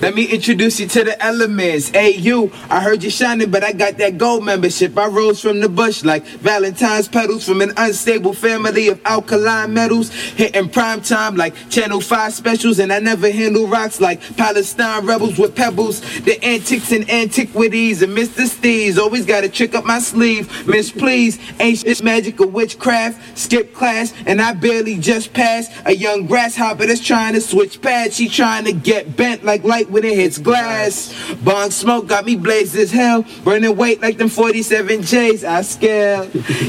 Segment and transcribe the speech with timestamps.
[0.00, 1.88] Let me introduce you to the elements.
[1.88, 4.96] Hey, you, I heard you shining, but I got that gold membership.
[4.96, 10.10] I rose from the bush like Valentine's petals from an unstable family of alkaline metals.
[10.10, 15.36] Hitting prime time like Channel 5 specials, and I never handle rocks like Palestine rebels
[15.36, 16.00] with pebbles.
[16.20, 18.46] The antics and antiquities and Mr.
[18.48, 18.98] Steez.
[18.98, 20.68] Always got a trick up my sleeve.
[20.68, 23.36] Miss, please, ancient magic of witchcraft.
[23.36, 25.72] Skip class, and I barely just passed.
[25.86, 28.14] A young grasshopper that's trying to switch pads.
[28.14, 31.14] She trying to get bent like light when it hits glass.
[31.42, 33.24] Bong smoke got me blazed as hell.
[33.44, 35.44] Burning weight like them 47 J's.
[35.44, 36.24] I scale.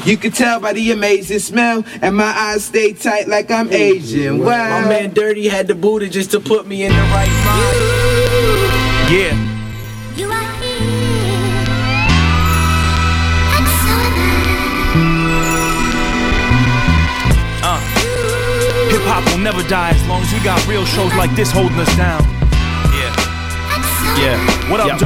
[0.05, 1.83] You can tell by the amazing smell.
[2.01, 4.39] And my eyes stay tight like I'm Asian.
[4.39, 4.81] Wow.
[4.81, 7.79] My man Dirty had the booty just to put me in the right mind.
[9.11, 9.35] Yeah.
[10.15, 11.65] You are here.
[13.55, 13.95] I'm so
[17.61, 17.79] Uh,
[18.89, 21.79] hip hop will never die as long as we got real shows like this holding
[21.79, 22.38] us down.
[24.19, 24.35] Yeah.
[24.35, 24.69] Yeah.
[24.69, 24.99] What up, Yep.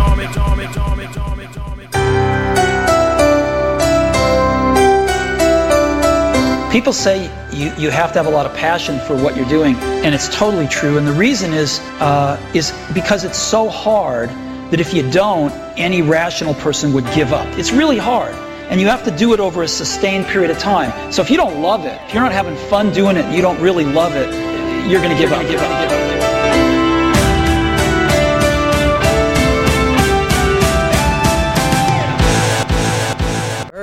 [6.72, 9.76] People say you, you have to have a lot of passion for what you're doing,
[9.76, 10.98] and it's totally true.
[10.98, 14.30] And the reason is uh, is because it's so hard
[14.72, 17.46] that if you don't, any rational person would give up.
[17.60, 18.34] It's really hard,
[18.72, 21.12] and you have to do it over a sustained period of time.
[21.12, 23.62] So if you don't love it, if you're not having fun doing it, you don't
[23.62, 24.28] really love it,
[24.90, 25.44] you're going to give up.
[25.44, 25.90] Give up.
[25.90, 26.10] Give up.
[26.10, 26.23] Give up.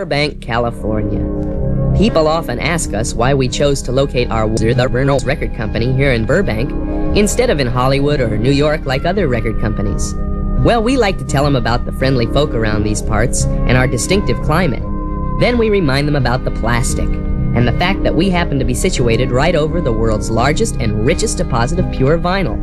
[0.00, 1.20] Burbank, California.
[1.94, 6.12] People often ask us why we chose to locate our the Reynolds Record Company here
[6.12, 6.70] in Burbank
[7.18, 10.14] instead of in Hollywood or New York like other record companies.
[10.64, 13.86] Well, we like to tell them about the friendly folk around these parts and our
[13.86, 14.82] distinctive climate.
[15.38, 18.72] Then we remind them about the plastic and the fact that we happen to be
[18.72, 22.56] situated right over the world's largest and richest deposit of pure vinyl.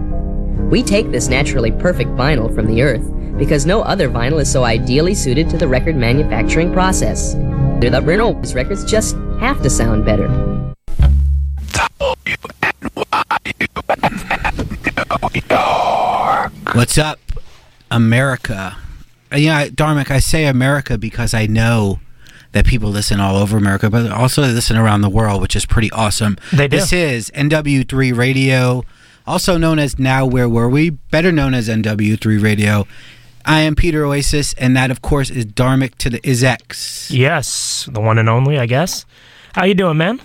[0.72, 3.08] We take this naturally perfect vinyl from the earth
[3.38, 7.34] because no other vinyl is so ideally suited to the record manufacturing process.
[7.80, 10.28] The Reynolds records just have to sound better.
[16.74, 17.20] What's up,
[17.92, 18.78] America?
[19.32, 22.00] Uh, Yeah, Dharmic, I say America because I know
[22.54, 25.66] that people listen all over America, but also they listen around the world, which is
[25.66, 26.38] pretty awesome.
[26.54, 26.78] They do.
[26.78, 28.84] This is NW3 Radio,
[29.26, 32.88] also known as Now Where Were We, better known as NW3 Radio.
[33.48, 37.10] I am Peter Oasis, and that, of course, is Dharmic to the Izex.
[37.10, 39.06] Yes, the one and only, I guess.
[39.54, 40.20] How you doing, man?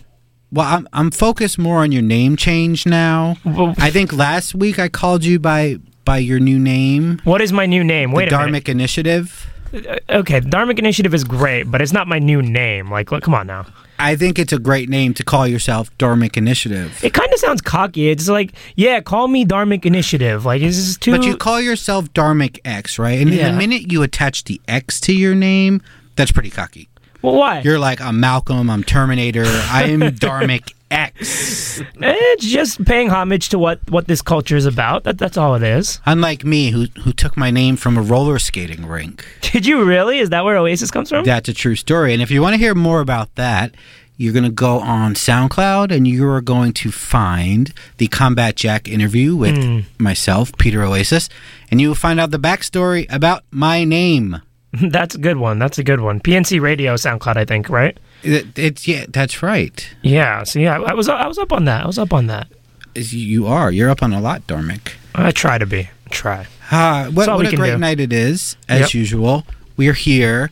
[0.50, 3.37] Well, I'm, I'm focused more on your name change now.
[3.44, 7.53] Well- I think last week I called you by by your new name, What is
[7.53, 8.11] my new name?
[8.11, 8.65] Wait the a minute.
[8.65, 9.47] Dharmic Initiative.
[9.72, 12.91] Uh, Okay, Dharmic Initiative is great, but it's not my new name.
[12.91, 13.66] Like, look, come on now.
[13.99, 16.99] I think it's a great name to call yourself Dharmic Initiative.
[17.05, 18.11] It kind of sounds cocky.
[18.11, 20.44] It's like, yeah, call me Dharmic Initiative.
[20.44, 21.12] Like, is this too?
[21.12, 23.19] But you call yourself Dharmic X, right?
[23.21, 23.50] And Yeah.
[23.53, 25.81] the minute you attach the X to your name,
[26.16, 26.88] that's pretty cocky.
[27.22, 27.61] well, why?
[27.61, 31.80] You're like, I'm Malcolm, I'm Terminator, I am Dharmic X.
[32.00, 35.04] It's just paying homage to what what this culture is about.
[35.04, 36.00] That, that's all it is.
[36.06, 39.25] Unlike me, who who took my name from a roller skating rink.
[39.41, 40.19] Did you really?
[40.19, 41.25] Is that where Oasis comes from?
[41.25, 42.12] That's a true story.
[42.12, 43.75] And if you want to hear more about that,
[44.16, 48.86] you're going to go on SoundCloud and you are going to find the Combat Jack
[48.88, 49.81] interview with Hmm.
[49.98, 51.28] myself, Peter Oasis,
[51.70, 54.41] and you will find out the backstory about my name.
[54.91, 55.59] that's a good one.
[55.59, 56.21] That's a good one.
[56.21, 57.97] PNC Radio SoundCloud, I think, right?
[58.22, 59.87] It, it's yeah, that's right.
[60.03, 60.44] Yeah.
[60.44, 61.84] So yeah, I was I was up on that.
[61.84, 62.49] I was up on that.
[62.94, 63.71] Is you are.
[63.71, 64.93] You're up on a lot, Dharmic.
[65.15, 65.91] I try to be.
[66.11, 66.47] Try.
[66.71, 67.78] Uh, what what a great do.
[67.78, 68.94] night it is, as Yep.
[68.94, 69.47] usual.
[69.77, 70.50] We're here.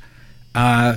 [0.54, 0.96] Uh,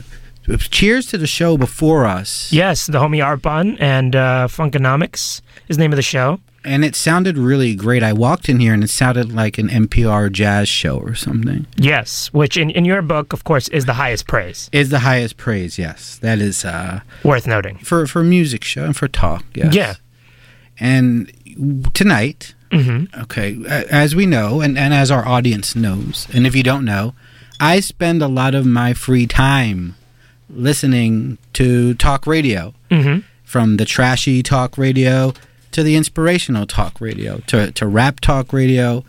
[0.70, 2.52] cheers to the show before us.
[2.52, 6.40] Yes, the homie Art Bun and uh, Funkonomics is the name of the show.
[6.66, 8.04] And it sounded really great.
[8.04, 11.66] I walked in here and it sounded like an NPR jazz show or something.
[11.76, 14.70] Yes, which in, in your book, of course, is the highest praise.
[14.72, 16.18] Is the highest praise, yes.
[16.20, 17.78] That is uh, Worth noting.
[17.80, 19.74] for for music show and for talk, yes.
[19.76, 19.96] Yeah.
[20.80, 21.32] And
[21.94, 23.22] tonight, Mm-hmm.
[23.22, 27.14] okay, as we know, and, and as our audience knows, and if you don't know,
[27.60, 29.94] I spend a lot of my free time
[30.50, 33.20] listening to talk radio, Mm-hmm.
[33.44, 35.34] from the trashy talk radio
[35.74, 39.04] to the inspirational talk radio to, to rap talk radio.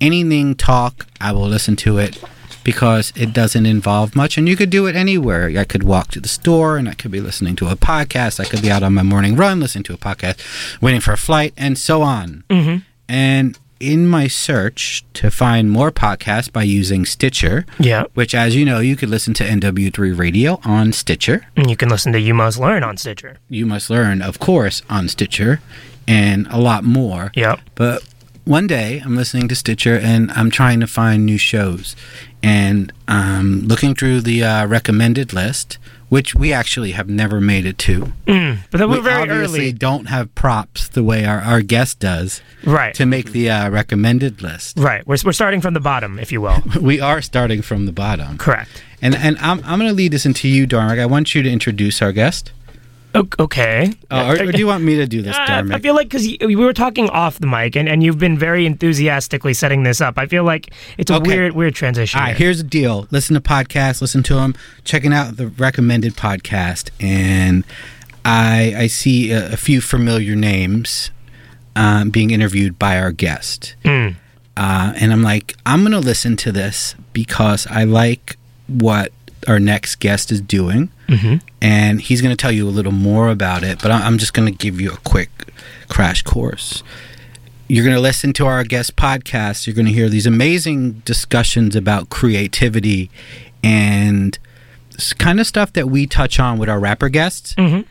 [0.00, 2.22] Anything talk, I will listen to it
[2.64, 5.46] because it doesn't involve much and you could do it anywhere.
[5.58, 8.40] I could walk to the store and I could be listening to a podcast.
[8.40, 10.38] I could be out on my morning run listening to a podcast,
[10.80, 12.44] waiting for a flight, and so on.
[12.48, 12.78] Mm-hmm.
[13.08, 18.04] And in my search to find more podcasts by using Stitcher, Yeah.
[18.12, 21.46] which, as you know, you could listen to NW3 Radio on Stitcher.
[21.56, 23.38] And you can listen to You Must Learn on Stitcher.
[23.48, 25.60] You must learn, of course, on Stitcher,
[26.08, 27.32] and a lot more.
[27.34, 27.60] Yep.
[27.74, 28.02] But
[28.44, 31.94] one day I'm listening to Stitcher and I'm trying to find new shows,
[32.42, 37.78] and I'm looking through the uh, recommended list, which we actually have never made it
[37.78, 38.12] to.
[38.26, 39.72] Mm, but then we we're very obviously early.
[39.72, 42.92] don't have props the way our, our guest does Right.
[42.94, 44.78] to make the uh, recommended list.
[44.78, 45.06] Right.
[45.06, 46.58] We're, we're starting from the bottom, if you will.
[46.80, 48.38] We are starting from the bottom.
[48.38, 48.82] Correct.
[49.02, 50.98] And and I'm, I'm going to lead this into you, Dharmic.
[50.98, 52.52] I want you to introduce our guest.
[53.14, 53.92] Okay.
[54.10, 56.26] Uh, or, or do you want me to do this, Uh, I feel like because
[56.40, 60.16] we were talking off the mic, and, and you've been very enthusiastically setting this up.
[60.16, 61.28] I feel like it's a Okay.
[61.30, 62.20] weird, weird transition.
[62.20, 62.46] All right, here.
[62.46, 63.08] here's the deal.
[63.10, 64.54] Listen to podcasts, listen to them,
[64.84, 67.64] checking out the recommended podcast, and
[68.24, 71.10] I I see a, a few familiar names
[71.74, 74.14] um, being interviewed by our guest, Mm.
[74.56, 78.36] uh, and I'm like, I'm gonna listen to this because I like
[78.66, 79.10] what
[79.48, 81.40] our next guest is doing, Mhm.
[81.62, 83.78] and he's gonna tell you a little more about it.
[83.82, 85.30] But I- I'm just gonna give you a quick
[85.88, 86.82] crash course
[87.72, 89.64] you're going to listen to our guest podcast.
[89.64, 93.10] You're going to hear these amazing discussions about creativity
[93.62, 94.36] and
[95.18, 97.54] kind of stuff that we touch on with our rapper guests.
[97.56, 97.84] Mhm.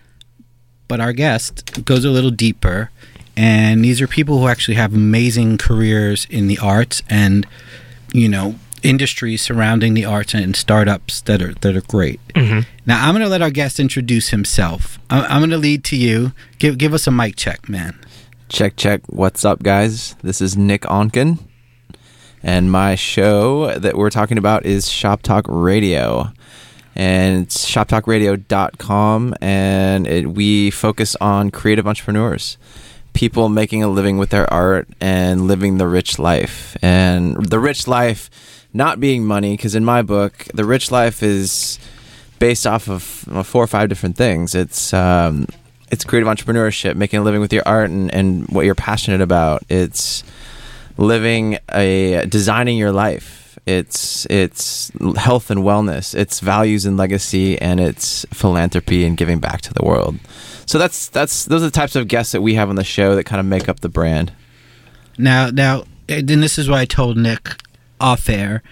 [0.89, 2.89] But our guest goes a little deeper.
[3.37, 7.47] And these are people who actually have amazing careers in the arts and,
[8.11, 12.19] you know, industries surrounding the arts and startups that are that are great.
[12.35, 12.65] Mhm.
[12.85, 14.99] Now I'm going to let our guest introduce himself.
[15.09, 16.33] I'm, I'm going to lead to you.
[16.59, 17.95] Give give us a mic check, man.
[18.49, 19.01] Check, check.
[19.07, 20.15] What's up, guys?
[20.23, 21.39] This is Nick Onken.
[22.41, 26.31] And my show that we're talking about is Shop Talk Radio.
[26.95, 29.35] And it's shoptalkradio.com.
[29.41, 32.57] And it, we focus on creative entrepreneurs,
[33.13, 36.75] people making a living with their art and living the rich life.
[36.81, 38.29] And the rich life
[38.73, 41.79] not being money, because in my book, the rich life is
[42.39, 43.01] based off of
[43.45, 44.55] four or five different things.
[44.55, 45.47] It's um,
[45.91, 49.63] it's creative entrepreneurship, making a living with your art and, and what you're passionate about.
[49.69, 50.23] It's
[50.97, 53.57] living a designing your life.
[53.65, 56.15] It's it's health and wellness.
[56.15, 60.17] It's values and legacy, and it's philanthropy and giving back to the world.
[60.65, 63.15] So that's that's those are the types of guests that we have on the show
[63.15, 64.31] that kind of make up the brand.
[65.17, 67.49] Now, now, and this is why I told Nick
[67.99, 68.63] off air.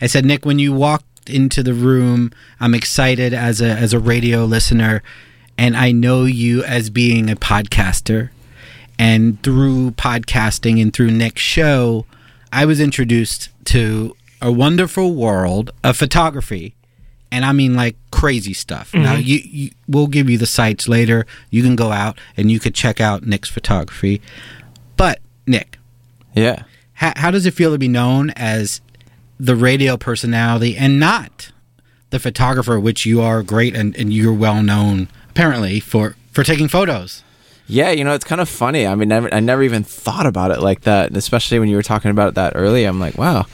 [0.00, 3.98] I said, Nick, when you walked into the room, I'm excited as a as a
[3.98, 5.02] radio listener,
[5.58, 8.30] and I know you as being a podcaster.
[8.98, 12.06] And through podcasting and through Nick's show,
[12.50, 16.74] I was introduced to a wonderful world of photography.
[17.30, 18.92] And I mean like crazy stuff.
[18.92, 19.02] Mm-hmm.
[19.02, 21.26] Now you, you we'll give you the sites later.
[21.50, 24.22] You can go out and you could check out Nick's photography.
[24.96, 25.78] But Nick,
[26.34, 26.62] Yeah.
[26.96, 28.80] How, how does it feel to be known as
[29.38, 31.52] the radio personality and not
[32.10, 36.68] the photographer, which you are great and, and you're well known apparently for for taking
[36.68, 37.22] photos?
[37.68, 38.86] Yeah, you know, it's kind of funny.
[38.86, 41.82] I mean, never, I never even thought about it like that, especially when you were
[41.82, 42.88] talking about that earlier.
[42.88, 43.46] I'm like, wow,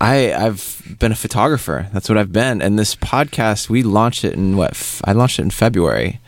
[0.00, 1.88] I I've been a photographer.
[1.92, 2.60] That's what I've been.
[2.60, 4.72] And this podcast, we launched it in what?
[4.72, 6.20] f- I launched it in February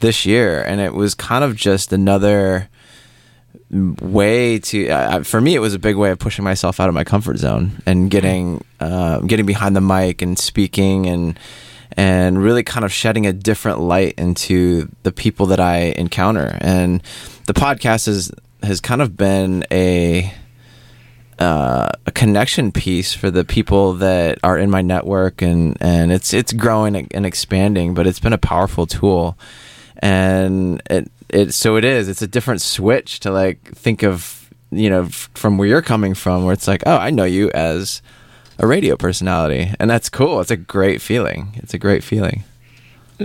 [0.00, 2.68] this year, and it was kind of just another
[4.00, 6.94] way to uh, for me it was a big way of pushing myself out of
[6.94, 11.38] my comfort zone and getting uh, getting behind the mic and speaking and
[11.96, 16.58] and really kind of shedding a different light into the people that I encounter.
[16.60, 17.02] And
[17.46, 18.32] the podcast is
[18.62, 20.32] has kind of been a
[21.38, 26.32] uh, a connection piece for the people that are in my network and and it's
[26.32, 29.38] it's growing and expanding but it's been a powerful tool.
[30.00, 34.88] And it it so it is it's a different switch to like think of you
[34.88, 38.00] know f- from where you're coming from where it's like oh I know you as
[38.58, 42.44] a radio personality and that's cool it's a great feeling it's a great feeling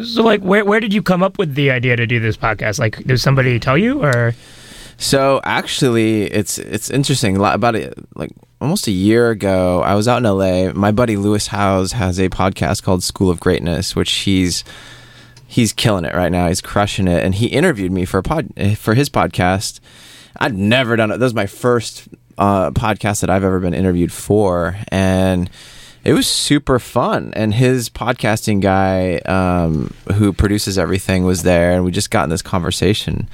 [0.03, 2.77] So, like, where where did you come up with the idea to do this podcast?
[2.79, 4.35] Like, did somebody tell you, or
[4.97, 7.37] So actually, it's it's interesting.
[7.37, 8.29] About it, like
[8.61, 10.73] almost a year ago, I was out in LA.
[10.73, 14.63] My buddy Lewis Howes has a podcast called School of Greatness, which he's
[15.49, 16.47] he's killing it right now.
[16.47, 19.79] He's crushing it, and he interviewed me for a pod for his podcast.
[20.37, 21.17] I'd never done it.
[21.17, 25.49] That was my first uh, podcast that I've ever been interviewed for, and
[26.05, 27.33] it was super fun.
[27.35, 32.29] And his podcasting guy, um, who produces everything, was there, and we just got in
[32.29, 33.27] this conversation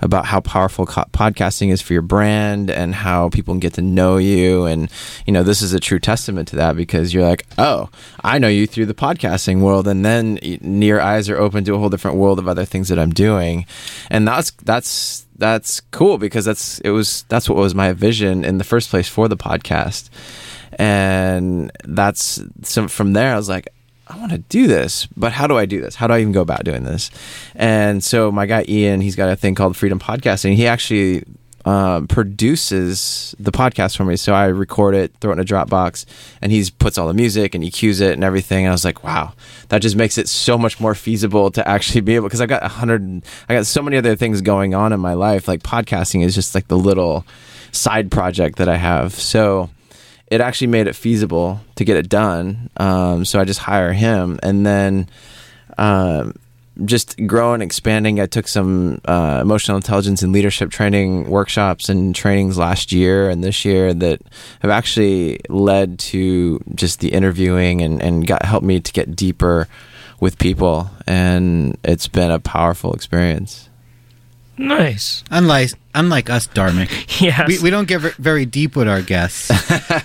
[0.00, 3.82] about how powerful co- podcasting is for your brand and how people can get to
[3.82, 4.64] know you.
[4.64, 4.90] And
[5.26, 7.90] you know, this is a true testament to that because you're like, oh,
[8.22, 11.78] I know you through the podcasting world, and then your eyes are open to a
[11.78, 13.66] whole different world of other things that I'm doing,
[14.10, 18.58] and that's that's that's cool because that's it was that's what was my vision in
[18.58, 20.10] the first place for the podcast.
[20.78, 23.68] And that's so from there i was like
[24.10, 26.32] i want to do this but how do i do this how do i even
[26.32, 27.10] go about doing this
[27.54, 31.24] and so my guy ian he's got a thing called freedom podcasting he actually
[31.64, 34.16] uh, produces the podcast for me.
[34.16, 36.06] So I record it, throw it in a Dropbox,
[36.40, 38.64] and he puts all the music and he cues it and everything.
[38.64, 39.34] And I was like, wow,
[39.68, 42.64] that just makes it so much more feasible to actually be able because I've got
[42.64, 45.48] a hundred, I got so many other things going on in my life.
[45.48, 47.26] Like podcasting is just like the little
[47.72, 49.14] side project that I have.
[49.14, 49.70] So
[50.30, 52.70] it actually made it feasible to get it done.
[52.76, 55.08] Um, so I just hire him, and then
[55.76, 56.34] um,
[56.84, 58.20] just growing, expanding.
[58.20, 63.42] I took some uh, emotional intelligence and leadership training workshops and trainings last year and
[63.42, 64.22] this year that
[64.60, 69.68] have actually led to just the interviewing and, and got helped me to get deeper
[70.20, 73.69] with people, and it's been a powerful experience.
[74.60, 75.24] Nice.
[75.30, 77.48] Unlike unlike us, Dharmic, Yes.
[77.48, 79.48] we, we don't get very deep with our guests.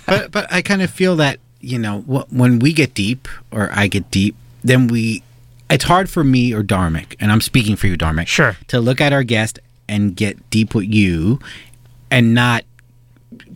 [0.06, 3.70] but but I kind of feel that you know wh- when we get deep or
[3.72, 4.34] I get deep,
[4.64, 5.22] then we
[5.68, 8.56] it's hard for me or Dharmic, and I'm speaking for you, Dharmic, Sure.
[8.68, 9.58] to look at our guest
[9.88, 11.38] and get deep with you,
[12.10, 12.64] and not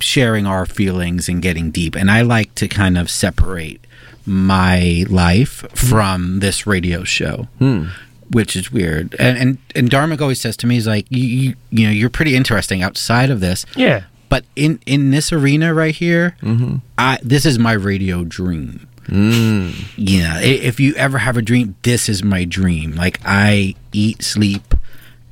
[0.00, 1.94] sharing our feelings and getting deep.
[1.96, 3.80] And I like to kind of separate
[4.26, 5.74] my life mm-hmm.
[5.88, 7.48] from this radio show.
[7.58, 7.86] Hmm.
[8.30, 11.54] Which is weird, and and and Dharmic always says to me, "He's like, you, you,
[11.70, 14.04] you know, you're pretty interesting outside of this, Yeah.
[14.28, 16.76] but in in this arena right here, mm-hmm.
[16.96, 18.86] I this is my radio dream.
[19.08, 19.74] Mm.
[19.96, 22.94] Yeah, if you ever have a dream, this is my dream.
[22.94, 24.74] Like I eat, sleep,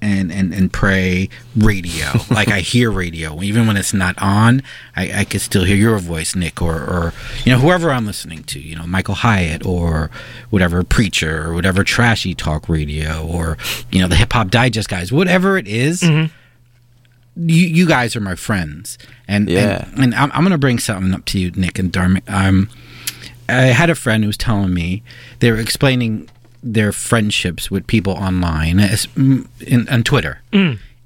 [0.01, 2.07] and and and pray radio.
[2.31, 4.63] like I hear radio, even when it's not on.
[4.97, 7.13] I, I could still hear your voice, Nick, or or
[7.45, 8.61] you know whoever I'm listening to.
[8.61, 10.11] You know Michael Hyatt or
[10.51, 13.57] whatever preacher or whatever trashy talk radio or
[13.91, 16.31] you know the hip hop digest guys, whatever it is, You
[17.37, 19.87] you guys are my friends, and Yeah.
[19.95, 22.23] and, and I'm, I'm gonna bring something up to you, Nick and Darmy.
[22.29, 22.69] Um,
[23.49, 25.03] I had a friend who was telling me
[25.39, 26.29] they were explaining
[26.63, 30.41] their friendships with people online as, mm, in, on Twitter,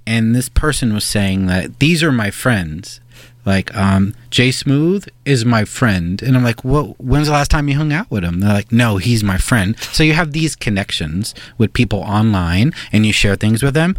[0.07, 3.01] and this person was saying that these are my friends.
[3.45, 7.69] Like, um, Jay Smooth is my friend, and I'm like, "Well, when's the last time
[7.69, 10.55] you hung out with him?" They're like, "No, he's my friend." So you have these
[10.55, 13.97] connections with people online, and you share things with them.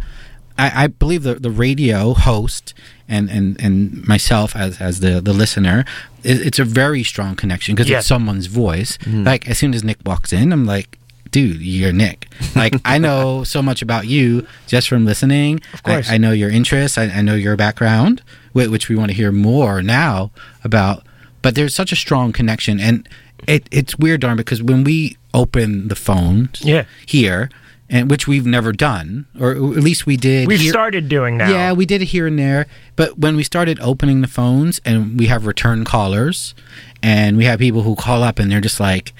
[0.56, 2.72] I, I believe the the radio host
[3.08, 5.84] and, and, and myself as as the the listener,
[6.22, 8.96] it, it's a very strong connection because it's someone's voice.
[9.24, 10.98] Like as soon as Nick walks in, I'm like,
[11.34, 12.28] dude, you're Nick.
[12.54, 15.60] Like I know so much about you just from listening.
[15.72, 16.08] Of course.
[16.08, 16.96] I, I know your interests.
[16.96, 18.22] I, I know your background,
[18.52, 20.30] which we want to hear more now
[20.62, 21.02] about.
[21.42, 23.08] But there's such a strong connection, and
[23.48, 26.84] it it's weird, darn, because when we open the phones, Yeah.
[27.04, 27.50] here,
[27.90, 30.46] and which we've never done, or at least we did.
[30.46, 31.50] We've here- started doing now.
[31.50, 32.66] yeah, we did it here and there.
[32.96, 36.54] But when we started opening the phones and we have return callers
[37.02, 39.12] and we have people who call up and they're just like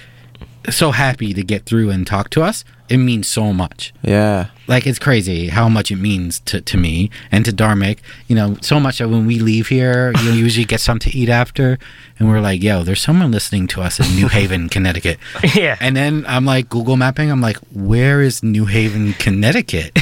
[0.71, 3.93] so happy to get through and talk to us, it means so much.
[4.03, 4.49] Yeah.
[4.67, 7.99] Like it's crazy how much it means to, to me and to Dharmic.
[8.29, 11.29] You know, so much that when we leave here, you usually get something to eat
[11.29, 11.79] after
[12.19, 15.19] and we're like, yo, there's someone listening to us in New Haven, Connecticut.
[15.55, 15.77] Yeah.
[15.81, 17.31] And then I'm like Google mapping.
[17.31, 19.99] I'm like, where is New Haven, Connecticut?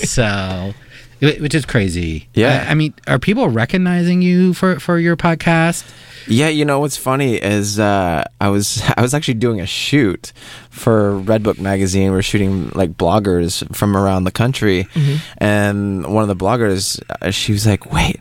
[0.04, 0.74] so,
[1.20, 2.28] which is crazy.
[2.34, 2.64] Yeah.
[2.66, 5.90] I, I mean, are people recognizing you for for your podcast?
[6.28, 10.32] Yeah, you know what's funny is uh, I was I was actually doing a shoot
[10.70, 12.12] for Redbook magazine.
[12.12, 14.88] We're shooting like bloggers from around the country,
[15.38, 18.20] and one of the bloggers, uh, she was like, "Wait,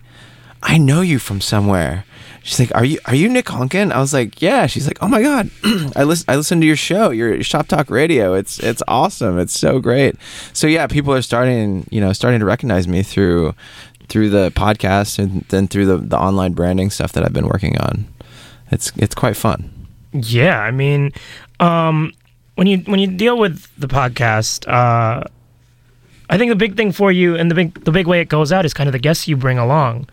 [0.61, 2.05] I know you from somewhere."
[2.45, 5.07] She's like, "Are you are you Nick Onken?" I was like, "Yeah." She's like, "Oh
[5.07, 5.49] my god,
[5.95, 8.35] I listen I listen to your show, your Shop Talk Radio.
[8.35, 9.39] It's it's awesome.
[9.39, 10.15] It's so great."
[10.53, 13.55] So yeah, people are starting you know starting to recognize me through
[14.09, 17.79] through the podcast and then through the, the online branding stuff that I've been working
[17.79, 18.05] on.
[18.69, 19.87] It's it's quite fun.
[20.13, 21.13] Yeah, I mean,
[21.59, 22.13] um,
[22.53, 25.23] when you when you deal with the podcast, uh,
[26.29, 28.51] I think the big thing for you and the big the big way it goes
[28.51, 30.07] out is kind of the guests you bring along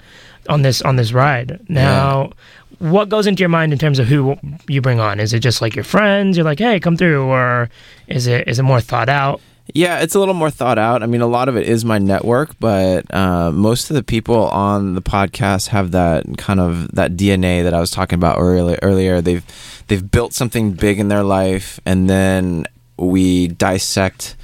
[0.49, 1.61] on this on this ride.
[1.68, 2.32] Now,
[2.78, 4.37] what goes into your mind in terms of who
[4.68, 5.20] you bring on?
[5.20, 6.37] Is it just like your friends?
[6.37, 7.70] You're like, hey, come through, or
[8.08, 9.40] is it is it more thought out?
[9.75, 11.02] Yeah, it's a little more thought out.
[11.02, 14.49] I mean, a lot of it is my network, but uh, most of the people
[14.49, 18.78] on the podcast have that kind of that DNA that I was talking about earlier.
[18.82, 19.44] Earlier, they've
[19.87, 24.37] they've built something big in their life, and then we dissect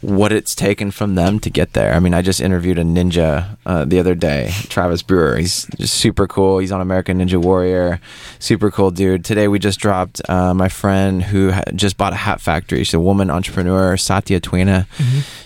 [0.00, 1.92] what it's taken from them to get there.
[1.92, 5.36] I mean, I just interviewed a ninja uh, the other day, Travis Brewer.
[5.36, 6.58] He's just super cool.
[6.58, 8.00] He's on American Ninja Warrior.
[8.38, 9.24] Super cool dude.
[9.24, 12.82] Today we just dropped uh, my friend who ha- just bought a hat factory.
[12.82, 14.86] She's a woman entrepreneur, Satya Twena.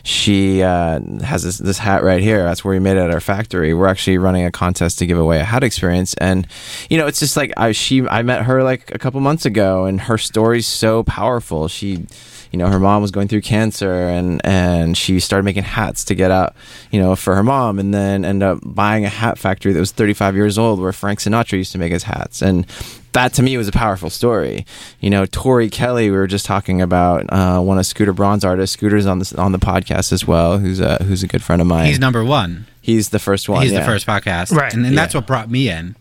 [0.04, 2.44] She uh, has this, this hat right here.
[2.44, 3.74] That's where we made it at our factory.
[3.74, 6.46] We're actually running a contest to give away a hat experience, and
[6.88, 9.86] you know, it's just like I she I met her like a couple months ago,
[9.86, 11.66] and her story's so powerful.
[11.68, 12.06] She
[12.54, 16.14] you know her mom was going through cancer and and she started making hats to
[16.14, 16.54] get out
[16.92, 19.90] you know for her mom and then end up buying a hat factory that was
[19.90, 22.64] 35 years old where Frank Sinatra used to make his hats and
[23.12, 24.66] that to me was a powerful story.
[24.98, 28.74] You know, Tori Kelly, we were just talking about uh, one of Scooter Braun's artists.
[28.74, 30.58] Scooter's on the on the podcast as well.
[30.58, 31.86] Who's a who's a good friend of mine.
[31.86, 32.66] He's number one.
[32.80, 33.62] He's the first one.
[33.62, 33.80] He's yeah.
[33.80, 34.74] the first podcast, Right.
[34.74, 35.94] And, and that's what brought me in.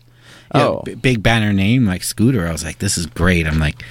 [0.54, 0.82] Know, Oh.
[0.84, 2.46] b- big banner name like Scooter.
[2.46, 3.46] I was like, this is great.
[3.46, 3.82] I'm like,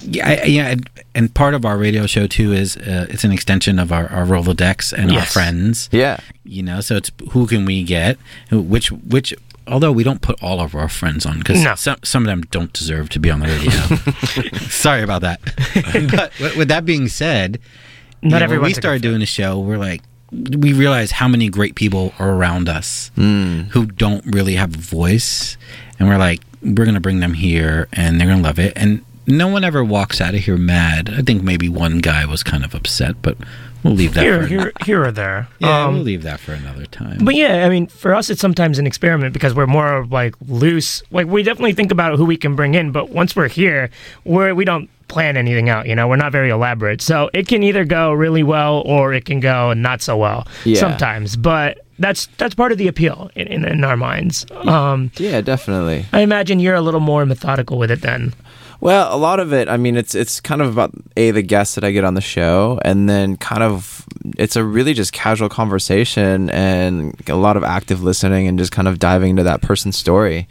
[0.00, 0.68] yeah, I, yeah.
[0.68, 4.06] and- And part of our radio show too is uh, it's an extension of our,
[4.12, 5.88] our Rolodex and our friends.
[5.92, 6.18] Yeah.
[6.44, 8.18] You know, so it's who can we get?
[8.50, 9.34] Which which.
[9.68, 11.74] Although we don't put all of our friends on because No.
[11.74, 14.58] some some of them don't deserve to be on the radio.
[14.68, 15.40] Sorry about that.
[16.12, 17.58] but with- that being said,
[18.22, 21.74] you know, when we started doing the show, we're like, we realize how many great
[21.74, 25.56] people are around us who don't really have a voice,
[25.98, 29.48] and we're like, we're gonna bring them here, and they're gonna love it, and no
[29.48, 31.10] one ever walks out of here mad.
[31.16, 33.36] I think maybe one guy was kind of upset, but
[33.82, 34.22] we'll leave that.
[34.22, 35.48] Here, for here, here or there.
[35.58, 37.18] yeah, Um, we'll leave that for another time.
[37.24, 40.34] But yeah, I mean, for us, it's sometimes an experiment because we're more of, like
[40.46, 41.02] loose.
[41.10, 43.90] Like we definitely think about who we can bring in, but once we're here,
[44.24, 45.86] we're we don't plan anything out.
[45.86, 49.24] You know, we're not very elaborate, so it can either go really well or it
[49.24, 50.78] can go not so well Yeah.
[50.80, 51.34] sometimes.
[51.36, 54.46] But that's that's part of the appeal in, in, in our minds.
[54.52, 56.06] Um, Yeah, definitely.
[56.12, 58.34] I imagine you're a little more methodical with it then.
[58.78, 61.76] Well, a lot of it, I mean, it's it's kind of about a the guests
[61.76, 64.04] that I get on the show, and then kind of
[64.36, 68.86] it's a really just casual conversation and a lot of active listening and just kind
[68.86, 70.46] of diving into that person's story,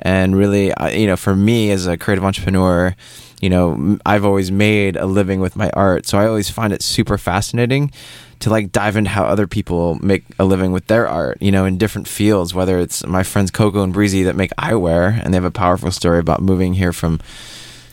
[0.00, 2.94] and really, you know, for me as a creative entrepreneur,
[3.40, 6.82] you know, I've always made a living with my art, so I always find it
[6.82, 7.92] super fascinating
[8.40, 11.66] to like dive into how other people make a living with their art, you know,
[11.66, 15.36] in different fields, whether it's my friends Coco and Breezy that make eyewear and they
[15.36, 17.20] have a powerful story about moving here from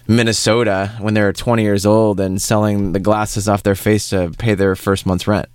[0.08, 4.32] Minnesota when they were 20 years old and selling the glasses off their face to
[4.38, 5.50] pay their first month's rent,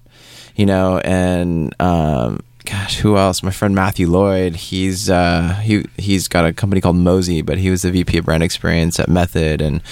[0.55, 3.43] you know, and, um, gosh, who else?
[3.43, 4.55] My friend Matthew Lloyd.
[4.55, 8.25] He's uh, he he's got a company called Mosey, but he was the VP of
[8.25, 9.83] brand experience at Method and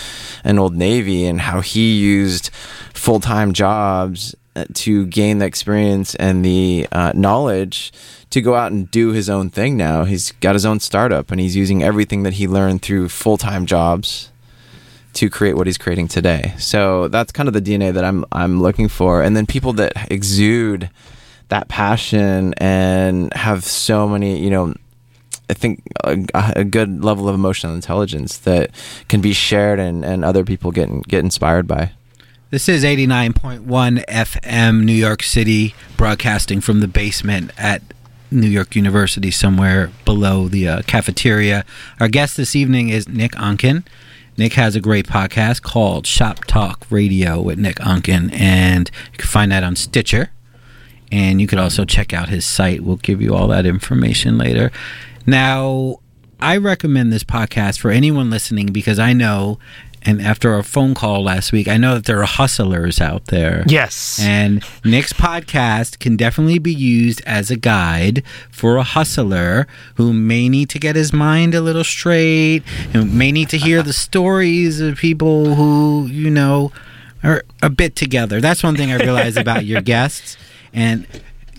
[0.45, 2.51] and Old Navy, and how he used
[2.94, 4.37] full time jobs
[4.74, 7.92] to gain the experience and the uh, knowledge
[8.30, 9.76] to go out and do his own thing.
[9.76, 13.36] Now he's got his own startup, and he's using everything that he learned through full
[13.36, 14.30] time jobs
[15.14, 16.54] to create what he's creating today.
[16.58, 20.10] So that's kind of the DNA that I'm I'm looking for, and then people that
[20.10, 20.90] exude
[21.48, 24.72] that passion and have so many, you know,
[25.48, 26.16] I think a,
[26.56, 28.70] a good level of emotional intelligence that
[29.08, 31.92] can be shared and, and other people get get inspired by.
[32.50, 37.80] This is 89.1 FM, New York City, broadcasting from the basement at
[38.32, 41.64] New York University, somewhere below the uh, cafeteria.
[42.00, 43.86] Our guest this evening is Nick Onken.
[44.36, 49.28] Nick has a great podcast called Shop Talk Radio with Nick Onken, and you can
[49.28, 50.32] find that on Stitcher.
[51.12, 52.80] And you could also check out his site.
[52.80, 54.72] We'll give you all that information later.
[55.24, 56.00] Now,
[56.40, 59.58] I recommend this podcast for anyone listening because I know,
[60.02, 63.64] and after our phone call last week, I know that there are hustlers out there.
[63.66, 64.18] Yes.
[64.20, 70.48] And Nick's podcast can definitely be used as a guide for a hustler who may
[70.48, 72.60] need to get his mind a little straight
[72.92, 76.72] who may need to hear the stories of people who, you know,
[77.22, 78.40] are a bit together.
[78.40, 80.36] That's one thing I realize about your guests.
[80.72, 81.06] And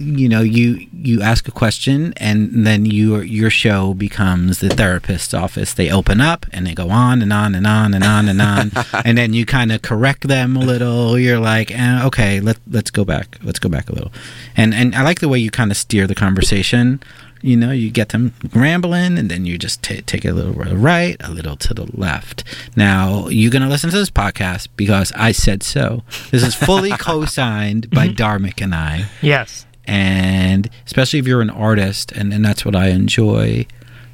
[0.01, 5.33] you know, you you ask a question and then your your show becomes the therapist's
[5.33, 5.73] office.
[5.73, 8.71] They open up and they go on and on and on and on and on,
[9.05, 11.17] and then you kind of correct them a little.
[11.17, 14.11] You're like, eh, okay, let let's go back, let's go back a little,
[14.57, 17.01] and and I like the way you kind of steer the conversation.
[17.43, 20.69] You know, you get them rambling, and then you just ta take a little to
[20.69, 22.43] the right, a little to the left.
[22.75, 26.03] Now you're gonna listen to this podcast because I said so.
[26.29, 29.65] This is fully co-signed by Dharmic and I yes.
[29.85, 33.65] And especially if you're an artist and, and that's what i enjoy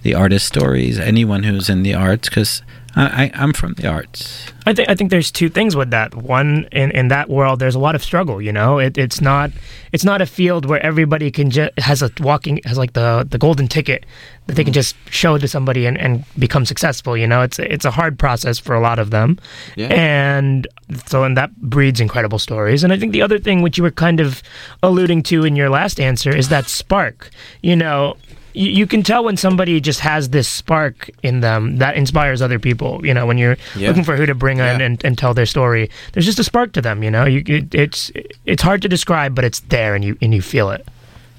[0.08, 0.98] the artist stories.
[1.00, 2.62] Anyone who's in the arts because
[2.96, 6.14] I, I, i'm from the arts I think I think there's two things with that.
[6.14, 8.42] One, in, in that world, there's a lot of struggle.
[8.42, 9.50] You know, it, it's not
[9.94, 13.38] it's not a field where everybody can just has a walking has like the the
[13.38, 14.06] golden ticket
[14.46, 14.82] that they can mm-hmm.
[14.82, 17.16] just show to somebody and, and become successful.
[17.16, 19.40] You know, it's it's a hard process for a lot of them,
[19.78, 19.88] Yeah.
[19.88, 20.68] and
[21.06, 22.84] so and that breeds incredible stories.
[22.84, 24.44] And I think the other thing which you were kind of
[24.84, 27.30] alluding to in your last answer is that spark.
[27.62, 28.18] You know,
[28.54, 32.60] you, you can tell when somebody just has this spark in them that inspires other
[32.60, 33.06] people.
[33.06, 33.90] You know, when you're Yeah.
[33.90, 36.72] looking for who to bring in and, and tell their story, there's just a spark
[36.74, 37.04] to them.
[37.04, 38.12] You know, you it, it's
[38.46, 40.88] it's hard to describe, but it's there and you and you feel it.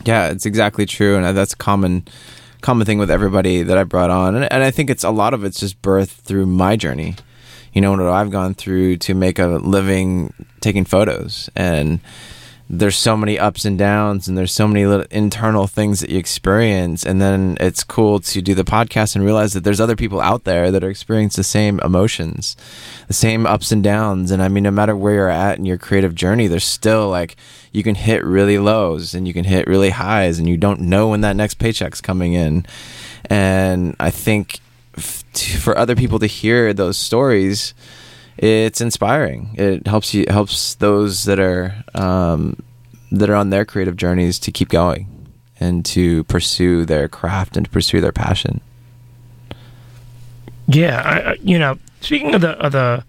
[0.05, 2.07] Yeah, it's exactly true, and that's a common
[2.61, 5.35] common thing with everybody that I brought on, and, and I think it's a lot
[5.35, 7.14] of it's just birthed through my journey.
[7.73, 12.01] you know what I've gone through to make a living taking photos and
[12.71, 16.19] there's so many ups and downs and there's so many little internal things that you
[16.19, 17.07] experience.
[17.07, 20.45] And then it's cool to do the podcast and realize that there's other people out
[20.45, 22.57] there that are experiencing the same emotions
[23.07, 24.31] the same ups and downs.
[24.31, 27.37] And i mean no matter where you're at in your creative journey there's still like
[27.73, 31.09] you can hit really lows and you can hit really highs and you don't know
[31.09, 32.67] when that next paycheck's coming in.
[33.31, 34.61] And i think
[34.97, 35.25] f-
[35.59, 37.73] for other people to hear those stories
[38.38, 39.55] it's inspiring.
[39.55, 42.62] It helps you helps those that are um,
[43.11, 45.29] that are on their creative journeys to keep going
[45.61, 48.61] and to pursue their craft and to pursue their passion.
[50.68, 53.05] Yeah, I, you know, speaking of the of the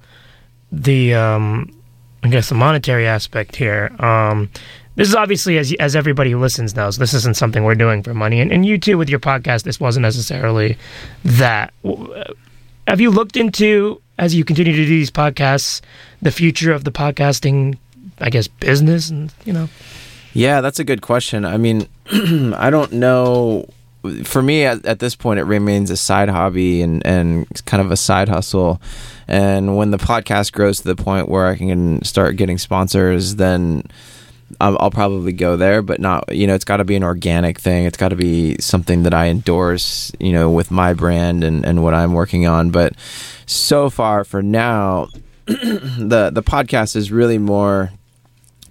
[0.71, 1.75] the um,
[2.23, 3.91] I guess the monetary aspect here.
[3.99, 4.49] Um,
[4.95, 8.13] this is obviously as as everybody who listens knows, this isn't something we're doing for
[8.13, 10.77] money, and, and you too with your podcast, this wasn't necessarily
[11.23, 11.73] that.
[11.85, 12.33] Uh,
[12.87, 15.82] Have you looked into as you continue to do these podcasts,
[16.21, 17.77] the future of the podcasting,
[18.19, 19.69] I guess, business, and you know?
[20.34, 21.45] Yeah, that's a good question.
[21.45, 23.67] I mean, I don't know.
[24.23, 27.91] For me, at, at this point, it remains a side hobby and, and kind of
[27.91, 28.82] a side hustle.
[29.27, 33.84] And when the podcast grows to the point where I can start getting sponsors, then
[34.59, 35.81] I'll, probably go there.
[35.81, 37.85] But not, you know, it's got to be an organic thing.
[37.85, 41.83] It's got to be something that I endorse, you know, with my brand and, and
[41.83, 42.71] what I'm working on.
[42.71, 42.93] But
[43.45, 45.07] so far, for now,
[45.45, 47.91] the the podcast is really more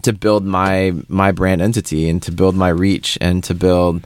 [0.03, 4.05] to build my my brand entity and to build my reach and to build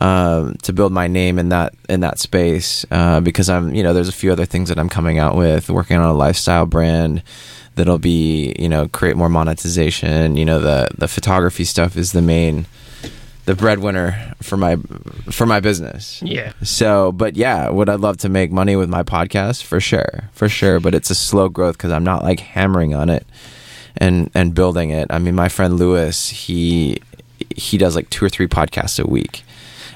[0.00, 3.92] um, to build my name in that in that space uh, because I'm you know
[3.92, 7.22] there's a few other things that I'm coming out with working on a lifestyle brand
[7.76, 12.22] that'll be you know create more monetization you know the the photography stuff is the
[12.22, 12.66] main
[13.44, 14.76] the breadwinner for my
[15.30, 16.52] for my business Yeah.
[16.62, 20.48] so but yeah would I love to make money with my podcast for sure for
[20.48, 23.24] sure but it's a slow growth because I'm not like hammering on it
[23.98, 25.06] and and building it.
[25.08, 26.98] I mean, my friend Lewis, he
[27.56, 29.42] he does like two or three podcasts a week.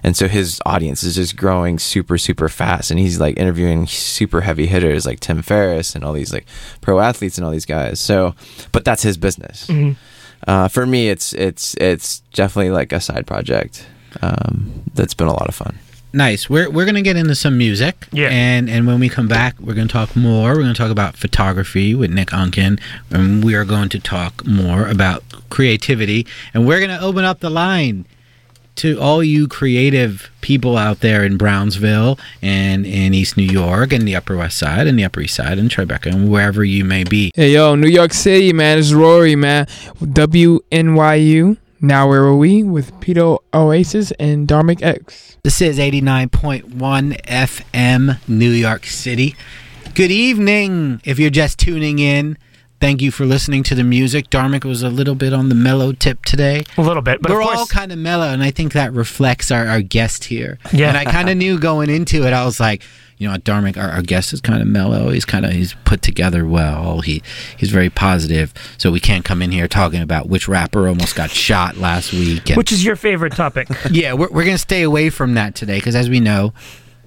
[0.03, 2.91] And so his audience is just growing super, super fast.
[2.91, 6.47] And he's like interviewing super heavy hitters like Tim Ferriss and all these like
[6.81, 8.01] pro athletes and all these guys.
[8.01, 8.35] So,
[8.73, 9.67] but that's his business.
[9.67, 9.97] Mhm.
[10.47, 13.87] Uh, for me, it's it's it's definitely like a side project
[14.23, 15.79] um, that's been a lot of fun.
[16.13, 16.51] Nice.
[16.51, 18.09] We're we're gonna get into some music.
[18.11, 18.29] Yeah.
[18.31, 20.55] And and when we come back, we're gonna talk more.
[20.55, 24.89] We're gonna talk about photography with Nick Onken, and we are going to talk more
[24.89, 26.27] about creativity.
[26.55, 28.07] And we're gonna open up the line
[28.81, 34.09] to all you creative people out there in Brownsville and in East New York and
[34.09, 37.05] the Upper West Side and the Upper East Side and Tribeca and wherever you may
[37.05, 37.31] be.
[37.35, 38.79] Hey yo, New York City, man.
[38.79, 39.67] It's Rory, man.
[40.01, 41.59] WNYU.
[41.83, 45.37] Now where are we with Peter Oasis and Dharmic X?
[45.45, 49.37] This is 89.1 FM, New York City.
[49.95, 51.03] Good evening.
[51.05, 52.39] If you're just tuning in,
[52.81, 54.31] thank you for listening to the music.
[54.31, 56.65] Dharmic was a little bit on the mellow tip today.
[56.77, 59.51] A little bit, but We're course, all kind of mellow, and I think that reflects
[59.51, 60.59] our, our guest here.
[60.73, 60.89] Yeah.
[60.89, 62.83] And I kind of knew going into it, I was like,
[63.19, 65.11] you know, Dharmic, our, our guest is kind of mellow.
[65.11, 67.03] He's kind of he's put together well.
[67.03, 67.23] He
[67.59, 68.55] he's very positive.
[68.79, 72.49] So we can't come in here talking about which rapper almost got shot last week.
[72.49, 73.69] And, which is your favorite topic?
[73.91, 76.55] yeah, we're, we're going to stay away from that today because, as we know,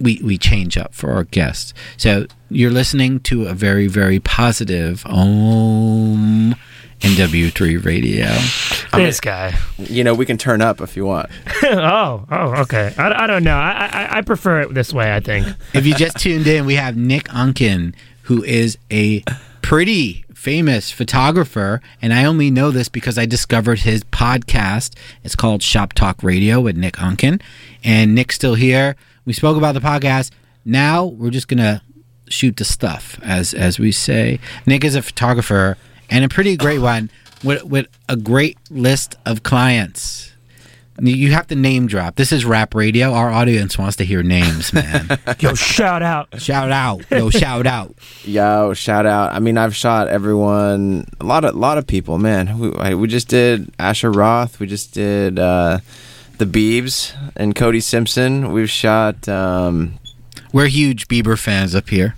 [0.04, 1.74] we, we change up for our guests.
[1.96, 6.54] So you're listening to a very, very positive Om
[7.00, 8.26] NW3 radio.
[8.92, 9.58] I'm this guy.
[9.78, 11.30] You know, we can turn up if you want.
[11.64, 12.94] oh, oh, okay.
[12.96, 13.56] I, I don't know.
[13.56, 15.14] I, I I prefer it this way.
[15.14, 15.46] I think.
[15.72, 19.24] If you just tuned in, we have Nick Onken, who is a
[19.60, 21.80] pretty famous photographer.
[22.00, 24.94] And I only know this because I discovered his podcast.
[25.22, 27.40] It's called Shop Talk Radio with Nick Onken.
[27.82, 28.96] And Nick's still here.
[29.24, 30.30] We spoke about the podcast.
[30.64, 31.82] Now we're just going to
[32.28, 34.38] shoot the stuff, as, as we say.
[34.66, 35.76] Nick is a photographer
[36.10, 37.10] and a pretty great one
[37.42, 40.30] with, with a great list of clients.
[41.00, 42.14] You have to name drop.
[42.14, 43.12] This is rap radio.
[43.12, 45.08] Our audience wants to hear names, man.
[45.40, 46.40] Yo, shout out.
[46.40, 47.02] shout out.
[47.10, 47.96] Yo, shout out.
[48.22, 49.32] Yo, shout out!
[49.32, 52.18] I mean, I've shot everyone, a lot of, lot of people.
[52.18, 54.60] Man, we, I- we just did Asher Roth.
[54.60, 55.80] We just did uh,
[56.38, 58.52] the Beebs and Cody Simpson.
[58.52, 59.28] We've shot.
[59.28, 59.94] Um,
[60.52, 62.14] We're huge Bieber fans up here.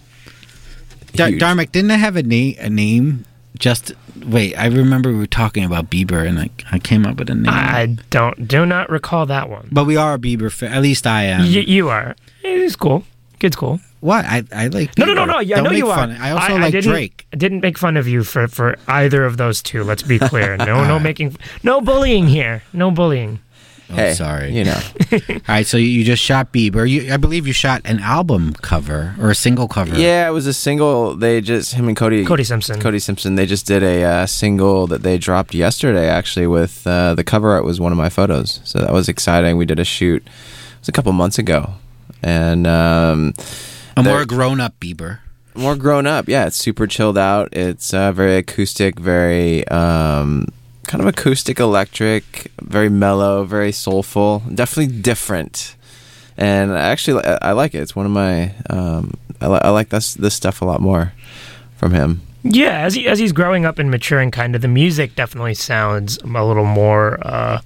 [1.14, 2.57] Dar- Dharmic, didn't I have a name?
[2.59, 3.24] A name?
[3.59, 3.92] Just
[4.26, 4.55] wait.
[4.55, 7.46] I remember we were talking about Bieber, and I, I came up with a name.
[7.48, 9.68] I don't do not recall that one.
[9.72, 10.72] but we are a Bieber fan.
[10.72, 11.40] At least I am.
[11.42, 12.16] Y- you are.
[12.42, 13.05] It's cool.
[13.38, 13.81] Kid's cool.
[14.00, 14.24] what?
[14.26, 14.96] I I like.
[14.98, 15.38] No, no, no, no.
[15.40, 15.98] Yeah, I know you are.
[15.98, 17.26] I also like didn't, Drake.
[17.33, 19.85] I didn't make fun of you for, for either of those two.
[19.85, 20.57] Let's be clear.
[20.66, 22.62] No, no making, no bullying here.
[22.72, 23.40] No bullying.
[23.88, 24.53] Oh, hey, sorry.
[24.53, 24.81] you know.
[25.12, 26.88] All right, so you just shot Bieber.
[26.88, 29.96] You, I believe you shot an album cover or a single cover.
[29.96, 31.14] Yeah, it was a single.
[31.14, 32.81] They just him and Cody Cody Simpson.
[32.81, 33.37] Cody Simpson.
[33.37, 36.09] They just did a uh, single that they dropped yesterday.
[36.09, 39.57] Actually, with uh, the cover art was one of my photos, so that was exciting.
[39.57, 40.22] We did a shoot.
[40.27, 41.75] It was a couple months ago,
[42.22, 43.35] and um,
[43.96, 45.20] a more grown-up Bieber.
[45.55, 46.29] more grown up.
[46.29, 47.55] Yeah, it's super chilled out.
[47.57, 50.49] It's uh, very acoustic, very um,
[50.87, 54.42] kind of acoustic, electric, very mellow, very soulful.
[54.53, 55.75] Definitely different.
[56.38, 57.79] And I actually, I, I like it.
[57.79, 58.55] It's one of my.
[58.70, 61.12] Um, I, li- I like this this stuff a lot more
[61.77, 62.22] from him.
[62.42, 66.18] Yeah, as he as he's growing up and maturing, kind of the music definitely sounds
[66.18, 67.61] a little more uh,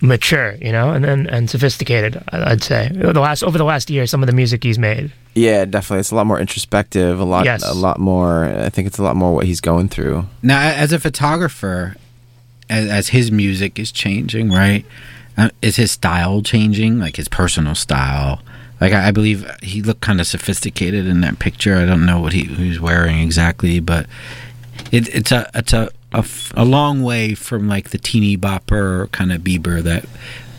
[0.00, 2.22] mature, you know, and and, and sophisticated.
[2.32, 5.12] I- I'd say the last over the last year, some of the music he's made.
[5.34, 6.00] Yeah, definitely.
[6.00, 7.18] It's a lot more introspective.
[7.18, 7.64] A lot, Yes.
[7.64, 8.44] a lot more.
[8.44, 10.26] I think it's a lot more what he's going through.
[10.42, 11.96] Now, as a photographer,
[12.68, 14.84] as, as his music is changing, right?
[15.36, 16.98] Uh, is his style changing?
[16.98, 18.40] Like his personal style?
[18.80, 21.76] Like I, I believe he looked kind of sophisticated in that picture.
[21.76, 24.06] I don't know what he, was wearing exactly, but
[24.92, 29.42] it, it's a it's a, a long way from like the teeny bopper kind of
[29.42, 30.06] Bieber that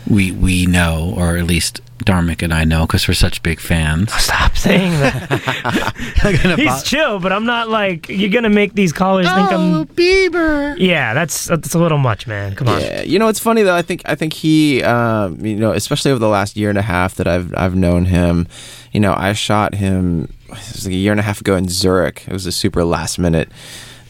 [0.08, 4.12] we we know, or at least Dharmic and I know, because we're such big fans.
[4.22, 5.92] Stop saying that.
[6.56, 9.86] he's bo- chill, but I'm not like you're gonna make these callers think Oh, I'm.
[9.88, 10.76] Bieber.
[10.78, 12.54] Yeah, that's that's a little much, man.
[12.54, 12.80] Come on.
[12.80, 13.74] Yeah, you know it's funny though.
[13.74, 16.82] I think I think he, um, you know, especially over the last year and a
[16.82, 18.46] half that I've I've known him.
[18.92, 20.32] You know, I shot him.
[20.48, 22.24] It was like a year and a half ago in Zurich.
[22.26, 23.50] It was a super last minute.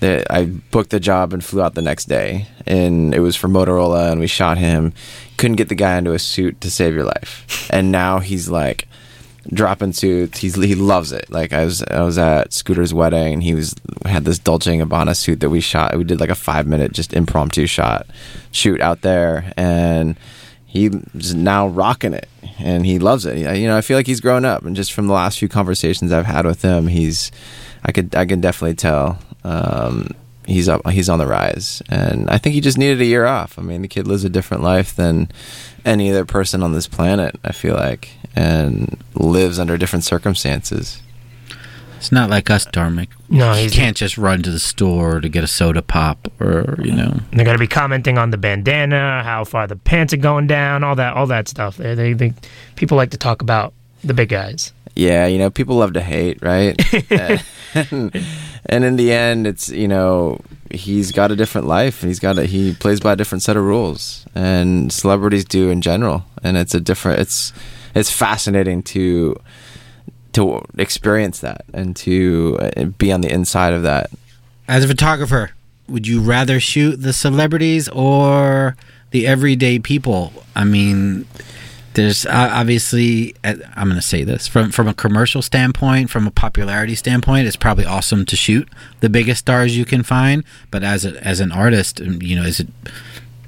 [0.01, 3.49] That I booked the job and flew out the next day, and it was for
[3.49, 4.93] Motorola, and we shot him.
[5.37, 8.89] Couldn't get the guy into a suit to save your life, and now he's like
[9.53, 10.39] dropping suits.
[10.39, 11.31] He's he loves it.
[11.31, 14.83] Like I was I was at Scooter's wedding and he was had this Dolce and
[14.83, 15.97] Gabbana suit that we shot.
[15.97, 18.07] We did like a five minute just impromptu shot
[18.53, 20.17] shoot out there, and
[20.65, 23.39] he's now rocking it and he loves it.
[23.39, 26.13] You know, I feel like he's grown up, and just from the last few conversations
[26.13, 27.31] I've had with him, he's
[27.85, 29.19] I could I can definitely tell.
[29.45, 30.11] Um,
[30.47, 30.89] He's up.
[30.89, 33.59] He's on the rise, and I think he just needed a year off.
[33.59, 35.29] I mean, the kid lives a different life than
[35.85, 37.37] any other person on this planet.
[37.43, 41.03] I feel like, and lives under different circumstances.
[41.97, 43.09] It's not like us, Dharmic.
[43.29, 46.93] No, he can't just run to the store to get a soda pop or you
[46.93, 47.19] know.
[47.33, 50.95] They're gonna be commenting on the bandana, how far the pants are going down, all
[50.97, 51.77] that, all that stuff.
[51.77, 52.35] They, they, they
[52.77, 53.73] people like to talk about
[54.05, 54.73] the big guys.
[54.97, 56.75] Yeah, you know, people love to hate, right?
[57.11, 57.45] and,
[58.67, 62.39] and in the end, it's you know, he's got a different life, and he's got
[62.39, 66.57] a he plays by a different set of rules, and celebrities do in general, and
[66.57, 67.21] it's a different.
[67.21, 67.53] It's
[67.95, 69.37] it's fascinating to
[70.33, 74.11] to experience that and to uh, be on the inside of that.
[74.69, 75.53] As a photographer,
[75.89, 78.77] would you rather shoot the celebrities or
[79.13, 80.33] the everyday people?
[80.55, 81.27] I mean,
[81.97, 86.27] there's uh, obviously uh, I'm going to say this from from a commercial standpoint, from
[86.27, 88.69] a popularity standpoint, it's probably awesome to shoot
[89.01, 90.45] the biggest stars you can find.
[90.71, 92.69] But as a, as an artist, um, you know, is it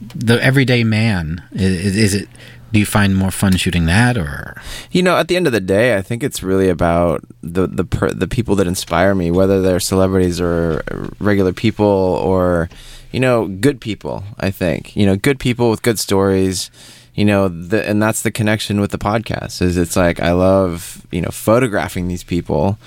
[0.01, 1.43] the everyday man?
[1.53, 2.29] Is, is it?
[2.73, 4.61] Do you find more fun shooting that or?
[4.91, 7.85] You know, at the end of the day, I think it's really about the the
[7.85, 10.83] per, the people that inspire me, whether they're celebrities or
[11.21, 12.71] regular people or
[13.13, 14.25] you know, good people.
[14.39, 16.71] I think you know, good people with good stories.
[17.19, 19.61] You know, the, and that's the connection with the podcast.
[19.61, 22.79] Is it's like I love you know photographing these people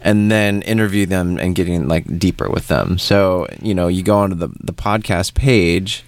[0.00, 2.98] and then interview them and getting like deeper with them.
[2.98, 6.04] So you know, you go onto the the podcast page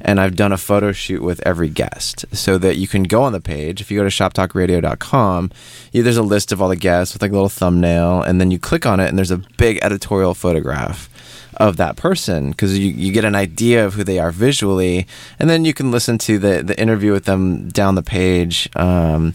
[0.00, 3.32] and I've done a photo shoot with every guest so that you can go on
[3.32, 3.80] the page.
[3.80, 5.50] If you go to shoptalkradio.com,
[5.92, 8.52] you, there's a list of all the guests with like a little thumbnail, and then
[8.52, 11.08] you click on it, and there's a big editorial photograph
[11.56, 15.06] of that person because you, you get an idea of who they are visually,
[15.38, 18.68] and then you can listen to the, the interview with them down the page.
[18.76, 19.34] Um,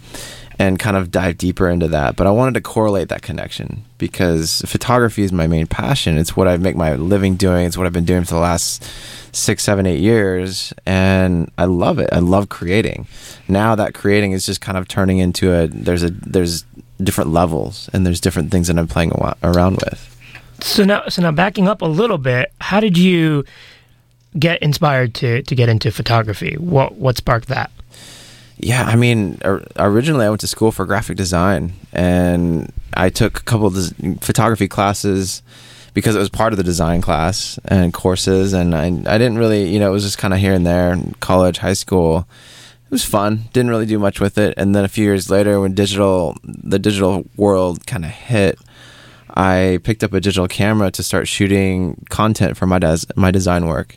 [0.61, 2.17] and kind of dive deeper into that.
[2.17, 6.17] But I wanted to correlate that connection because photography is my main passion.
[6.17, 7.65] It's what I make my living doing.
[7.65, 8.83] It's what I've been doing for the last
[9.31, 12.09] six, seven, eight years, and I love it.
[12.11, 13.07] I love creating.
[13.47, 16.65] Now that creating is just kind of turning into a there's a there's
[17.01, 20.08] different levels and there's different things that I'm playing around with.
[20.61, 23.45] So now, so now backing up a little bit, how did you
[24.37, 26.55] get inspired to to get into photography?
[26.57, 27.71] What what sparked that?
[28.61, 29.39] Yeah, I mean,
[29.77, 34.67] originally I went to school for graphic design, and I took a couple of photography
[34.67, 35.41] classes
[35.93, 39.69] because it was part of the design class and courses, and I I didn't really,
[39.69, 40.97] you know, it was just kind of here and there.
[41.21, 42.27] College, high school,
[42.85, 43.45] it was fun.
[43.53, 46.79] Didn't really do much with it, and then a few years later, when digital, the
[46.79, 48.59] digital world kind of hit.
[49.39, 53.67] I picked up a digital camera to start shooting content for my des- my design
[53.67, 53.95] work,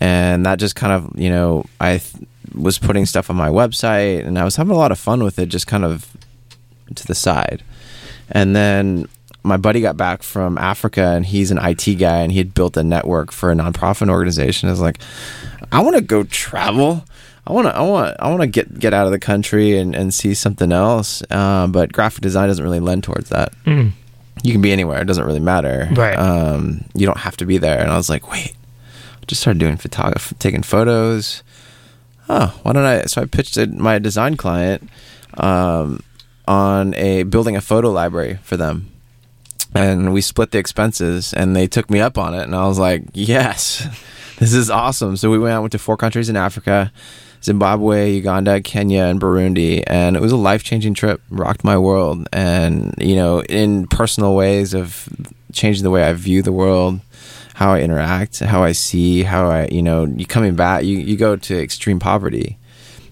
[0.00, 4.24] and that just kind of you know I th- was putting stuff on my website,
[4.24, 6.16] and I was having a lot of fun with it, just kind of
[6.94, 7.64] to the side.
[8.30, 9.08] And then
[9.42, 12.76] my buddy got back from Africa, and he's an IT guy, and he had built
[12.76, 14.68] a network for a nonprofit organization.
[14.68, 15.00] I was like,
[15.72, 17.04] I want to go travel.
[17.48, 19.96] I want to, I want, I want to get get out of the country and,
[19.96, 21.20] and see something else.
[21.32, 23.52] Uh, but graphic design doesn't really lend towards that.
[23.64, 23.90] Mm.
[24.42, 25.88] You can be anywhere; it doesn't really matter.
[25.92, 26.18] Right.
[26.18, 27.78] Um, you don't have to be there.
[27.80, 28.54] And I was like, wait,
[29.20, 31.42] I just started doing photography, taking photos.
[32.28, 33.02] Oh, why don't I?
[33.02, 34.88] So I pitched it, my design client
[35.38, 36.02] um,
[36.46, 38.90] on a building a photo library for them
[39.74, 42.78] and we split the expenses and they took me up on it and i was
[42.78, 43.86] like yes
[44.38, 46.92] this is awesome so we went out went to four countries in africa
[47.42, 49.82] zimbabwe uganda kenya and burundi.
[49.86, 52.28] And it was a life-changing trip rocked my world.
[52.32, 55.08] And you know in personal ways of
[55.52, 57.00] changing the way i view the world
[57.54, 61.16] how i interact how i see how i you know you coming back you, you
[61.16, 62.58] go to extreme poverty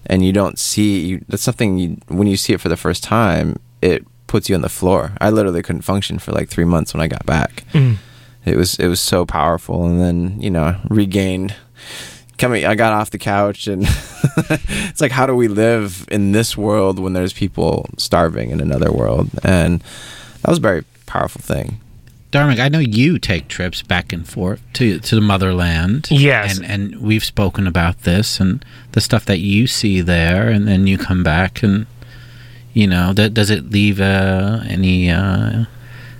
[0.05, 3.03] and you don't see you, that's something you, when you see it for the first
[3.03, 5.13] time it puts you on the floor.
[5.19, 7.63] I literally couldn't function for like three months when i got back.
[7.73, 7.97] Mm.
[8.45, 9.85] it was it was so powerful.
[9.85, 11.55] And then you know regained
[12.37, 13.83] coming i got off the couch and
[14.37, 18.91] it's like how do we live in this world when there's people starving in another
[18.91, 19.81] world and
[20.41, 21.79] that was a very powerful thing
[22.29, 26.09] Dharmic, I know you take trips back and forth to to the motherland.
[26.11, 26.57] Yes.
[26.57, 30.87] and and we've spoken about this and the stuff that you see there, and then
[30.87, 31.87] you come back and
[32.77, 35.65] you know, th- does it leave uh, any uh,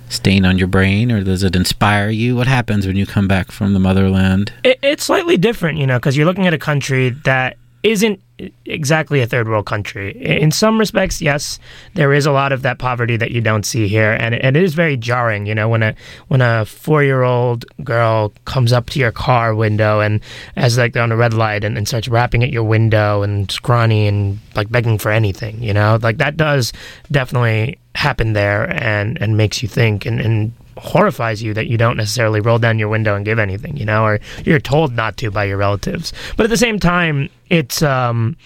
[0.08, 2.36] stain on your brain, or does it inspire you?
[2.36, 4.52] What happens when you come back from the motherland?
[4.64, 8.20] It, it's slightly different, you know, because you're looking at a country that isn't
[8.66, 10.12] exactly a third world country.
[10.22, 11.58] In some respects, yes,
[11.94, 14.56] there is a lot of that poverty that you don't see here, and it, and
[14.56, 15.94] it is very jarring, you know, when a
[16.28, 20.20] when a four year old girl comes up to your car window and
[20.56, 23.50] as like they're on a red light and, and starts rapping at your window and
[23.50, 26.72] scrawny and like begging for anything, you know, like that does
[27.10, 31.96] definitely happen there and and makes you think and and horrifies you that you don't
[31.96, 35.30] necessarily roll down your window and give anything, you know, or you're told not to
[35.30, 36.12] by your relatives.
[36.36, 38.36] But at the same time, it's um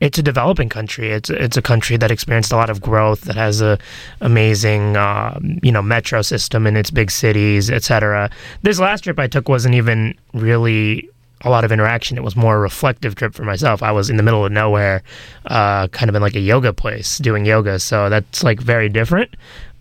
[0.00, 1.10] it's a developing country.
[1.10, 3.78] It's it's a country that experienced a lot of growth, that has a
[4.20, 8.30] amazing um, you know metro system in its big cities, etc.
[8.62, 11.08] This last trip I took wasn't even really
[11.42, 12.18] a lot of interaction.
[12.18, 13.82] It was more a reflective trip for myself.
[13.82, 15.02] I was in the middle of nowhere,
[15.46, 19.34] uh, kind of in like a yoga place doing yoga, so that's like very different.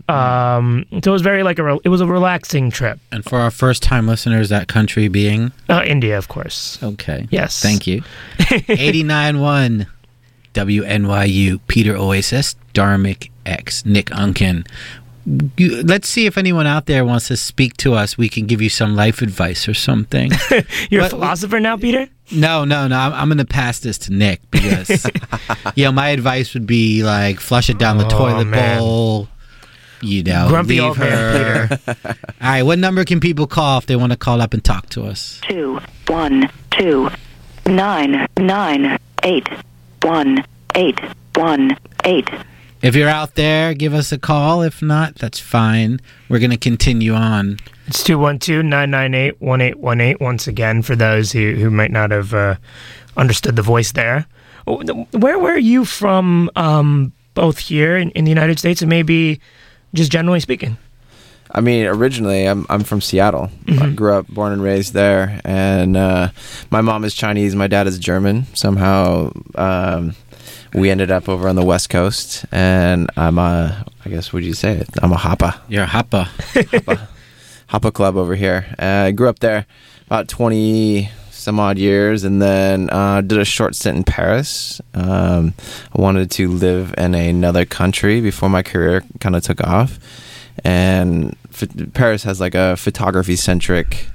[0.09, 2.99] Um, so it was very like a re- it was a relaxing trip.
[3.11, 6.79] And for our first time listeners, that country being Uh, India, of course.
[6.81, 7.27] okay.
[7.29, 7.61] Yes.
[7.61, 8.01] Thank you.
[8.67, 9.87] Eighty nine one,
[10.53, 14.65] WNYU, Peter Oasis, Dharmic X, Nick Onken.
[15.59, 18.17] Let's see if anyone out there wants to speak to us.
[18.17, 20.31] We can give you some life advice or something.
[20.89, 22.07] You're a philosopher now, Peter.
[22.31, 22.97] no, no, no.
[22.97, 25.05] I'm, I'm going to pass this to Nick because,
[25.75, 28.79] you know, my advice would be like flush it down the Oh, toilet man.
[28.79, 29.27] bowl.
[30.01, 31.79] You know, Grumpy leave old man, her.
[32.05, 34.89] All right, what number can people call if they want to call up and talk
[34.89, 35.39] to us?
[35.43, 37.09] two one two
[37.65, 39.47] nine nine eight
[40.01, 40.43] one
[40.75, 40.99] eight
[41.35, 42.27] one eight.
[42.81, 44.61] If you're out there, give us a call.
[44.61, 45.99] If not, that's fine.
[46.29, 47.59] We're going to continue on.
[47.87, 52.55] It's 212-998-1818 once again for those who, who might not have uh,
[53.17, 54.27] understood the voice there.
[54.65, 59.41] Where were you from um, both here in, in the United States and maybe
[59.93, 60.77] just generally speaking?
[61.51, 63.49] I mean, originally, I'm I'm from Seattle.
[63.67, 66.29] I grew up, born and raised there, and uh,
[66.69, 68.45] my mom is Chinese, my dad is German.
[68.53, 70.13] Somehow, um,
[70.75, 74.53] we ended up over on the West Coast, and I'm a, I guess, would you
[74.53, 74.89] say it?
[75.01, 76.27] I'm a Hapa, You're a Hapa.
[77.69, 78.65] Hapa Club over here.
[78.77, 79.65] Uh, I grew up there
[80.05, 81.09] about 20
[81.49, 84.79] some odd years, and then uh, did a short stint in Paris.
[84.93, 85.55] Um,
[85.97, 89.97] I wanted to live in another country before my career kind of took off,
[90.63, 94.09] and ph- Paris has like a photography centric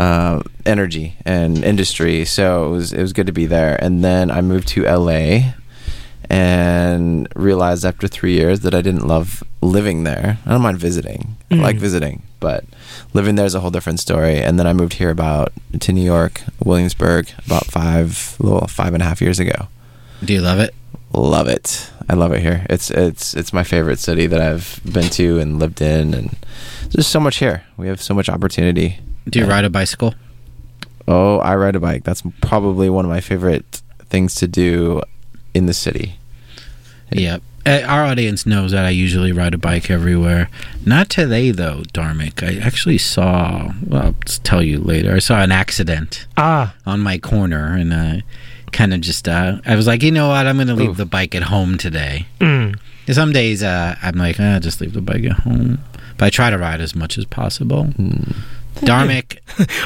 [0.00, 3.76] uh, energy and industry, so it was it was good to be there.
[3.84, 5.52] And then I moved to LA
[6.30, 10.38] and realized after three years that I didn't love living there.
[10.46, 11.80] I don't mind visiting, I like Mhm.
[11.80, 12.64] visiting, but
[13.14, 14.38] living there is a whole different story.
[14.38, 19.02] And then I moved here about to New York, Williamsburg, about five, little five and
[19.02, 19.68] a half years ago.
[20.24, 20.74] Do you love it?
[21.12, 21.90] Love it.
[22.10, 22.66] I love it here.
[22.70, 26.36] It's it's it's my favorite city that I've been to and lived in, and
[26.90, 27.62] there's so much here.
[27.76, 28.98] We have so much opportunity.
[29.28, 30.14] Do you ride a bicycle?
[31.06, 32.04] Oh, I ride a bike.
[32.04, 33.80] That's probably one of my favorite
[34.10, 35.02] things to do
[35.54, 36.16] in the city.
[37.10, 37.38] Yeah.
[37.66, 40.48] Uh, Our audience knows that I usually ride a bike everywhere.
[40.86, 42.42] Not today, though, Dharmic.
[42.42, 44.12] I actually saw, well, I'll
[44.44, 45.14] tell you later.
[45.14, 48.22] I saw an accident Ah, on my corner, and I
[48.72, 51.34] kind of just uh, I was like, you know what, I'm gonna leave the bike
[51.34, 52.26] at home today.
[52.40, 52.78] Mm.
[53.10, 55.78] Some days uh, I'm like, uh, just leave the bike at home,
[56.18, 57.84] but I try to ride as much as possible.
[57.84, 58.32] Hmm.
[58.80, 59.38] Dharmic,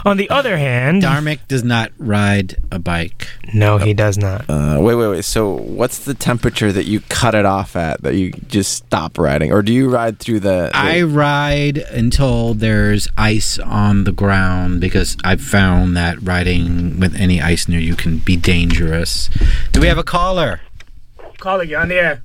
[0.07, 3.27] On the other hand, Dharmic does not ride a bike.
[3.55, 4.45] no, he does not.
[4.49, 5.25] Uh, wait, wait, wait.
[5.25, 9.53] So, what's the temperature that you cut it off at that you just stop riding,
[9.53, 10.71] or do you ride through the?
[10.73, 17.15] the- I ride until there's ice on the ground because I've found that riding with
[17.17, 19.29] any ice near you can be dangerous.
[19.73, 20.61] Do we have a caller?
[21.39, 22.23] Caller, you on the air.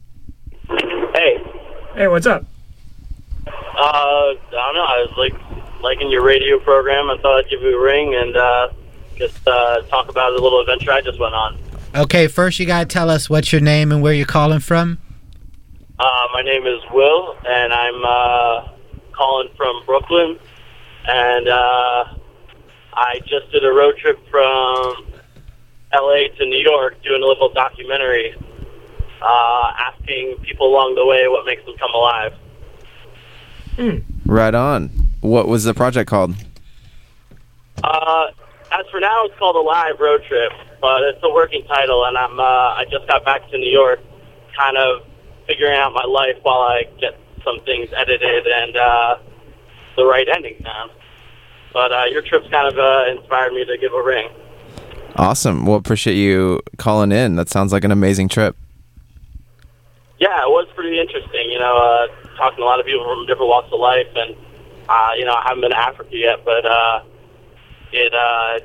[0.70, 1.38] Hey,
[1.96, 2.46] Hey, what's up?
[3.48, 3.50] uh,
[3.80, 4.84] I don't know.
[4.84, 5.34] I was like
[5.82, 7.10] liking your radio program.
[7.10, 8.70] I thought I'd give you a ring and uh,
[9.16, 11.58] just uh, talk about a little adventure I just went on.
[11.96, 15.00] Okay, first you gotta tell us what's your name and where you're calling from.
[16.00, 18.70] Uh, my name is Will, and I'm uh,
[19.14, 20.38] calling from Brooklyn.
[21.08, 22.06] And uh,
[22.94, 25.08] I just did a road trip from
[25.94, 28.36] LA to New York doing a little documentary
[29.22, 32.34] uh, asking people along the way what makes them come alive.
[34.26, 35.07] right on.
[35.22, 36.36] What was the project called?
[37.84, 38.28] Uh,
[38.72, 40.52] as for now, it's called a live road trip,
[40.82, 44.00] but it's a working title, and I'm uh, I just got back to New York,
[44.58, 45.04] kind of
[45.48, 49.18] figuring out my life while I get some things edited and uh,
[49.96, 50.90] the right ending down.
[51.74, 54.30] But uh, your trip's kind of uh, inspired me to give a ring.
[55.16, 55.66] Awesome.
[55.66, 57.36] Well, appreciate you calling in.
[57.36, 58.56] That sounds like an amazing trip.
[60.20, 61.50] Yeah, it was pretty interesting.
[61.50, 64.36] You know, uh, talking to a lot of people from different walks of life, and
[64.90, 67.04] uh, you know, I haven't been to Africa yet, but uh,
[67.92, 68.60] it uh,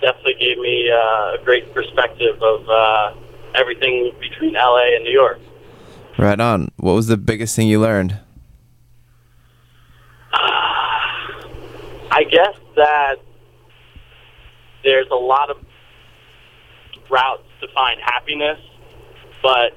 [0.00, 3.14] definitely gave me uh, a great perspective of uh,
[3.54, 5.40] everything between LA and New York.
[6.18, 6.68] Right on.
[6.76, 8.18] What was the biggest thing you learned?
[12.14, 13.16] I guess that
[14.84, 15.56] there's a lot of
[17.10, 18.58] routes to find happiness,
[19.42, 19.76] but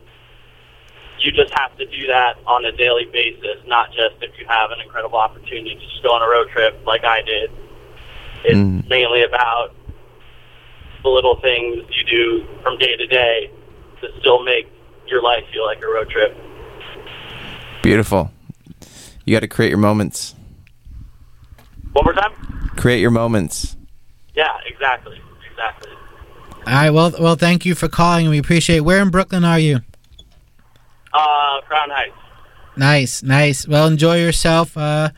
[1.26, 4.70] you just have to do that on a daily basis, not just if you have
[4.70, 7.52] an incredible opportunity to just go on a road trip like I did.
[8.44, 8.88] It's mm.
[8.88, 9.74] mainly about
[11.02, 13.50] the little things you do from day to day
[14.02, 14.68] to still make
[15.08, 16.38] your life feel like a road trip.
[17.82, 18.32] Beautiful.
[19.26, 20.36] You got to create your moments.
[21.94, 22.34] One more time?
[22.76, 23.76] Create your moments.
[24.36, 25.20] Yeah, exactly.
[25.52, 25.92] Exactly.
[26.68, 28.30] All right, well, well, thank you for calling.
[28.30, 28.78] We appreciate.
[28.78, 28.86] It.
[28.86, 29.80] Where in Brooklyn are you?
[31.16, 32.18] Uh, Crown Heights.
[32.76, 33.68] Nice, nice.
[33.68, 34.76] Well, enjoy yourself.
[34.76, 35.10] Uh,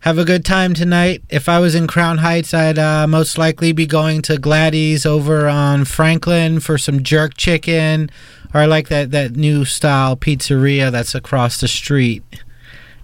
[0.00, 1.22] have a good time tonight.
[1.28, 5.48] If I was in Crown Heights, I'd uh, most likely be going to Gladys over
[5.48, 8.10] on Franklin for some jerk chicken,
[8.52, 12.22] or I like that that new style pizzeria that's across the street.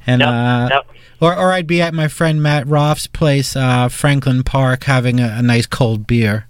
[0.06, 0.86] And uh, yep.
[1.20, 5.36] or or I'd be at my friend Matt Roth's place, uh, Franklin Park, having a,
[5.38, 6.46] a nice cold beer.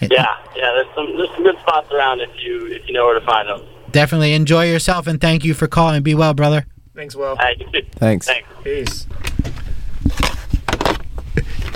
[0.00, 0.08] Yeah,
[0.56, 0.72] yeah.
[0.72, 3.48] There's some there's some good spots around if you if you know where to find
[3.48, 3.66] them.
[3.92, 6.02] Definitely enjoy yourself, and thank you for calling.
[6.02, 6.66] Be well, brother.
[6.94, 7.36] Thanks, Will.
[7.36, 8.26] Thanks.
[8.26, 8.48] Thanks.
[8.64, 9.06] Peace.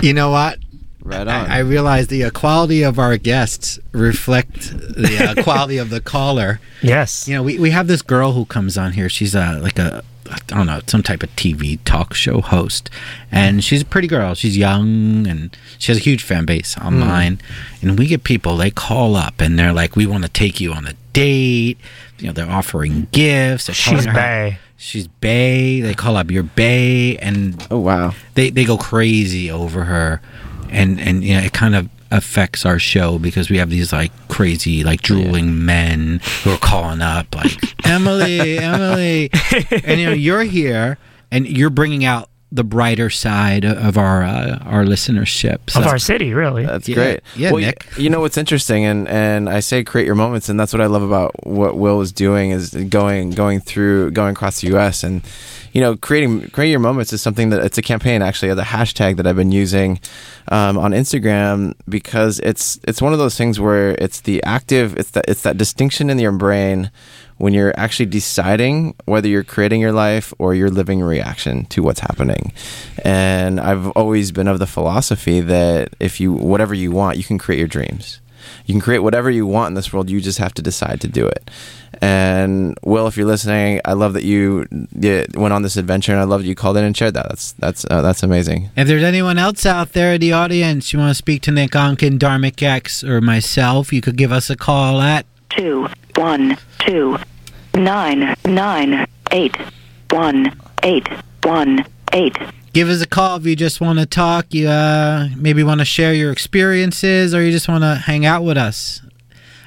[0.01, 0.59] You know what?
[1.01, 1.29] Right on.
[1.29, 6.01] I, I realize the uh, quality of our guests reflect the uh, quality of the
[6.01, 6.59] caller.
[6.81, 7.25] Yes.
[7.25, 9.07] You know, we, we have this girl who comes on here.
[9.07, 12.89] She's uh, like a, I don't know, some type of TV talk show host.
[13.31, 14.35] And she's a pretty girl.
[14.35, 16.87] She's young and she has a huge fan base hmm.
[16.87, 17.39] online.
[17.81, 20.73] And we get people, they call up and they're like, we want to take you
[20.73, 21.77] on a date.
[22.19, 23.67] You know, they're offering gifts.
[23.67, 24.59] They're She's telling her how- bae.
[24.75, 25.79] She's bae.
[25.81, 30.19] They call up your bae, and oh wow, they they go crazy over her,
[30.69, 34.11] and and you know it kind of affects our show because we have these like
[34.29, 37.51] crazy like drooling men who are calling up like
[37.85, 39.29] Emily, Emily,
[39.83, 40.97] and you know you're here
[41.31, 45.97] and you're bringing out the brighter side of our uh, our listenership So Of our
[45.97, 46.63] city, really.
[46.65, 46.95] That's Yeah.
[46.95, 47.19] great.
[47.35, 47.83] Yeah, Well, y- Nick.
[47.97, 50.85] You know what's interesting, and and I say create your moments, and that's what I
[50.85, 55.03] love about what Will is doing is going going through going across the U.S.
[55.03, 55.23] and
[55.73, 59.17] you know creating create your moments is something that it's a campaign actually the hashtag
[59.17, 59.99] that I've been using
[60.47, 65.11] um, on Instagram because it's it's one of those things where it's the active it's
[65.11, 66.91] that it's that distinction in your brain
[67.37, 71.81] when you're actually deciding whether you're creating your life or you're living a reaction to
[71.81, 72.53] what's happening.
[73.03, 77.37] And I've always been of the philosophy that if you whatever you want, you can
[77.37, 78.21] create your dreams.
[78.65, 80.09] You can create whatever you want in this world.
[80.09, 81.49] You just have to decide to do it.
[82.03, 86.19] And Will, if you're listening, I love that you yeah, went on this adventure, and
[86.19, 87.29] I love that you called in and shared that.
[87.29, 88.71] That's that's uh, that's amazing.
[88.75, 91.71] If there's anyone else out there in the audience you want to speak to Nick
[91.71, 95.87] Onken, Dharmic X, or myself, you could give us a call at two
[96.17, 97.17] one two
[97.73, 99.55] nine nine eight
[100.09, 101.07] one eight
[101.43, 102.37] one eight.
[102.73, 104.53] give us a call if you just want to talk.
[104.53, 108.43] You uh, maybe want to share your experiences, or you just want to hang out
[108.43, 108.99] with us.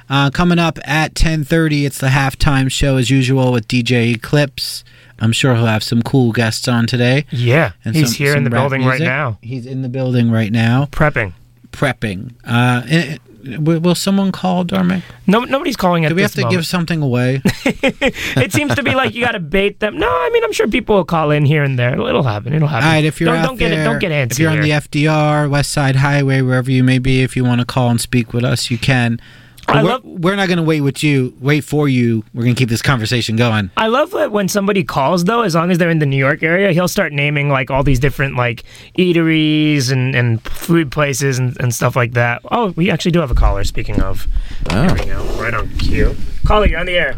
[0.09, 4.83] Uh, coming up at 10:30, it's the halftime show as usual with DJ Eclipse.
[5.19, 7.25] I'm sure he'll have some cool guests on today.
[7.31, 9.39] Yeah, And he's some- here in the building right now.
[9.41, 11.33] He's in the building right now, prepping.
[11.71, 12.31] Prepping.
[12.45, 13.17] Uh, eh,
[13.59, 15.01] will will someone call Dharmic?
[15.25, 16.57] No, nobody's calling at Do we have to moment.
[16.57, 17.41] give something away?
[17.65, 19.97] it seems to be like you got to bait them.
[19.97, 21.93] No, I mean I'm sure people will call in here and there.
[21.93, 22.53] It'll happen.
[22.53, 22.87] It'll happen.
[22.87, 24.31] All right, if you're don't, out don't get there, it, don't get antsy.
[24.33, 24.69] if you're on the.
[24.69, 28.33] FDR, West Side Highway, wherever you may be, if you want to call and speak
[28.33, 29.19] with us, you can.
[29.67, 32.23] But I we're, love- we're not going to wait with you, wait for you.
[32.33, 33.69] We're going to keep this conversation going.
[33.75, 36.41] I love that when somebody calls though, as long as they're in the New York
[36.41, 38.63] area, he'll start naming like all these different like
[38.97, 42.41] eateries and, and food places and, and stuff like that.
[42.49, 43.65] Oh, we actually do have a caller.
[43.65, 44.25] Speaking of,
[44.71, 44.87] oh.
[44.87, 46.15] there we go, right on cue.
[46.45, 47.17] Caller, you're on the air.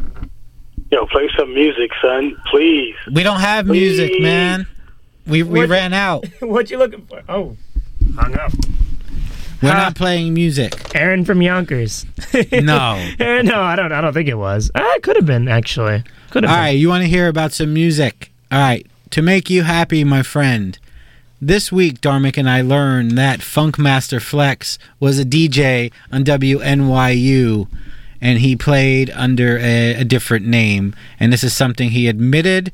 [0.92, 2.96] Yo, play some music, son, please.
[3.14, 4.66] We don't have music, man.
[5.28, 6.26] We we What- ran out.
[6.40, 7.22] what you looking for?
[7.30, 7.56] Oh,
[8.16, 8.52] hung up.
[9.62, 10.96] We're not playing music.
[10.96, 12.06] Aaron from Yonkers.
[12.52, 12.96] No.
[13.20, 13.92] Aaron, no, I don't.
[13.92, 14.72] I don't think it was.
[14.76, 16.04] Ah, it could have been actually.
[16.30, 16.52] Could have.
[16.52, 16.64] All been.
[16.66, 18.32] right, you want to hear about some music?
[18.52, 20.78] All right, to make you happy, my friend.
[21.42, 27.68] This week, Dharmic and I learned that Funkmaster Flex was a DJ on WNYU,
[28.22, 30.94] and he played under a, a different name.
[31.20, 32.72] And this is something he admitted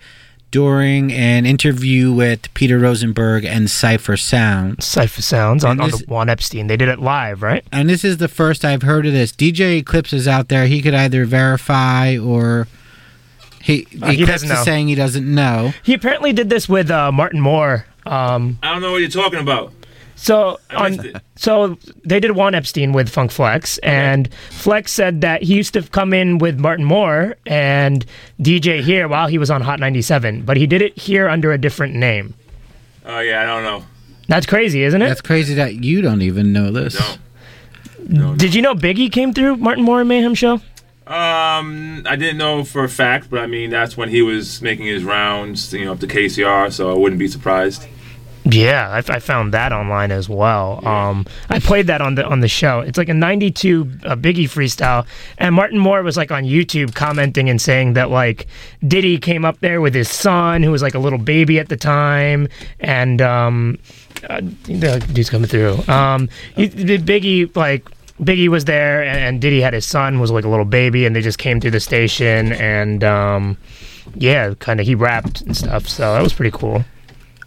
[0.56, 4.78] during an interview with Peter Rosenberg and Cipha Sound.
[4.78, 6.68] Cipha Sounds on, And on the Juan Epstein.
[6.68, 7.66] They did it live, right?
[7.74, 9.34] And this is the first I've heard of this.
[9.34, 10.66] DJ Eclipse is out there.
[10.68, 12.70] He could either verify or
[13.62, 14.64] he, Uh, he Eclipse doesn't is know.
[14.64, 15.74] saying he doesn't know.
[15.84, 17.86] He apparently did this with uh, Martin Moore.
[18.06, 19.74] Um, I don't know what you're talking about.
[20.16, 25.56] So on, so they did Juan Epstein with Funk Flex, and Flex said that he
[25.56, 28.06] used to come in with Martin Moore and
[28.42, 31.58] DJ here while he was on Hot 97, but he did it here under a
[31.58, 32.34] different name.
[33.06, 33.86] Oh yeah, I don't know.
[34.28, 35.08] That's crazy, isn't it?
[35.08, 37.18] That's crazy that you don't even know this.
[38.08, 38.36] No.
[38.36, 40.62] Did you know Biggie came through Martin Moore and Mayhem show?
[41.08, 44.88] Um, I didn't know for a fact, but I mean that's when he was making
[44.88, 47.88] his rounds, you know, up to KCR, so I wouldn't be surprised.
[48.48, 50.86] Yeah, I, I found that online as well.
[50.88, 52.82] Um, I played that on the on the show.
[52.82, 55.08] It's like a '92 uh, Biggie freestyle,
[55.40, 58.46] and Martin Moore was like on YouTube commenting and saying that like
[58.88, 61.78] Diddy came up there with his son, who was like a little baby at the
[61.78, 62.48] time,
[62.80, 63.80] and um,
[64.30, 65.80] uh, the dude's coming through.
[65.88, 67.90] Um, the Biggie like.
[68.18, 71.14] Biggie was there, and, and Diddy had his son, was like a little baby, and
[71.14, 73.58] they just came through the station, and um,
[74.16, 75.86] yeah, kind of he rapped and stuff.
[75.90, 76.86] So that was pretty cool.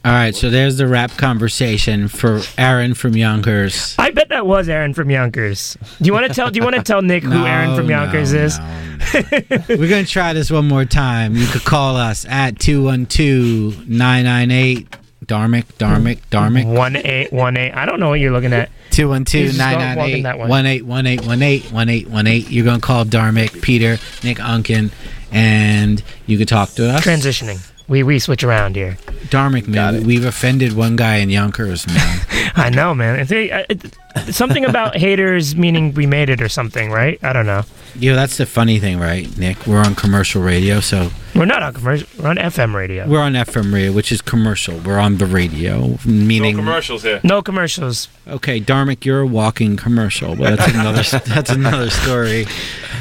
[0.09, 3.95] All right, so there's the rap conversation for Aaron from Yonkers.
[3.99, 5.77] I bet that was Aaron from Yonkers.
[6.01, 6.51] Do you want to tell?
[6.51, 8.59] Do you want to tell Nick who No, Aaron from no, Yonkers is?
[9.69, 11.37] We're going to try this one more time.
[11.37, 14.97] You could call us at 212 998
[15.27, 16.65] Dharmic, Dharmic, Dharmic.
[16.75, 17.73] One eight one eight.
[17.73, 18.71] I don't know what you're looking at.
[18.93, 20.49] 212 He's just walking- walking that way.
[20.49, 24.91] 998 1818 You're going to call Dharmic, Peter, Nick Onken,
[25.33, 27.05] and you could talk to us.
[27.05, 27.61] Transitioning.
[27.89, 28.99] We we switch around here.
[29.31, 32.21] Dharmic, man, we've offended one guy in Yonkers, man.
[32.55, 33.19] I know, man.
[33.21, 37.19] It's, it, it's something about haters meaning we made it or something, right?
[37.23, 37.63] I don't know.
[37.95, 39.67] Yo, that's the funny thing, right, Nick?
[39.67, 42.07] We're on commercial radio, so We're not on commercial.
[42.23, 43.09] We're on FM radio.
[43.09, 44.79] we're on FM radio, which is commercial.
[44.79, 47.21] We're on the radio, meaning no commercials here.
[47.25, 48.09] No commercials.
[48.27, 51.03] Okay, Dharmic, you're a walking commercial, but that's another
[51.35, 52.47] that's another story.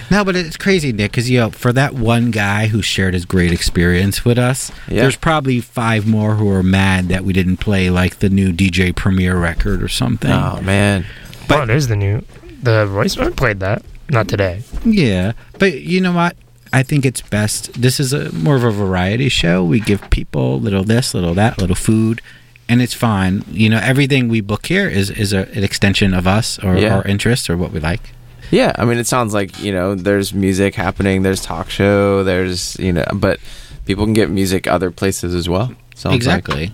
[0.09, 3.25] No, but it's crazy, Nick, because you know, for that one guy who shared his
[3.25, 5.01] great experience with us, Yeah.
[5.01, 8.95] there's probably five more who are mad that we didn't play like the new DJ
[8.95, 10.31] Premier record or something.
[10.31, 11.05] Oh man,
[11.49, 12.23] oh, there's the new.
[12.63, 13.83] The Royce played that.
[14.09, 14.63] Not today.
[14.85, 16.37] Yeah, but you know what?
[16.71, 17.73] I think it's best.
[17.81, 19.63] This is a more of a variety show.
[19.63, 22.21] We give people little this, little that, little food,
[22.69, 23.43] and it's fine.
[23.51, 26.95] You know, everything we book here is is a, an extension of us or Yeah.
[26.95, 28.11] our interests or what we like.
[28.51, 32.77] Yeah, I mean, it sounds like you know, there's music happening, there's talk show, there's
[32.79, 33.39] you know, but
[33.85, 35.73] people can get music other places as well.
[35.95, 36.71] Sounds exactly.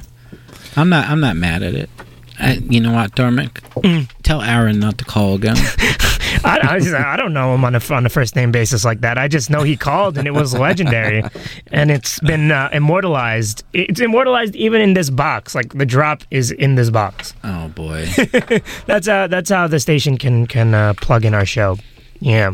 [0.76, 1.08] I'm not.
[1.08, 1.90] I'm not mad at it.
[2.40, 3.52] I, you know what, Dharmic?
[3.82, 4.10] Mm.
[4.24, 5.56] Tell Aaron not to call again.
[6.46, 9.02] I, I, just, I don't know him on a on a first name basis like
[9.02, 9.18] that.
[9.18, 11.24] I just know he called and it was legendary,
[11.72, 13.64] and it's been uh, immortalized.
[13.74, 15.56] It's immortalized even in this box.
[15.56, 17.34] Like the drop is in this box.
[17.44, 18.08] Oh boy,
[18.86, 21.78] that's how that's how the station can can uh, plug in our show.
[22.20, 22.54] Yeah,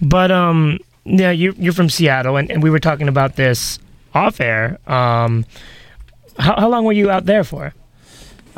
[0.00, 3.78] but um, yeah, you you're from Seattle, and, and we were talking about this
[4.14, 4.78] off air.
[4.86, 5.44] Um,
[6.38, 7.74] how how long were you out there for?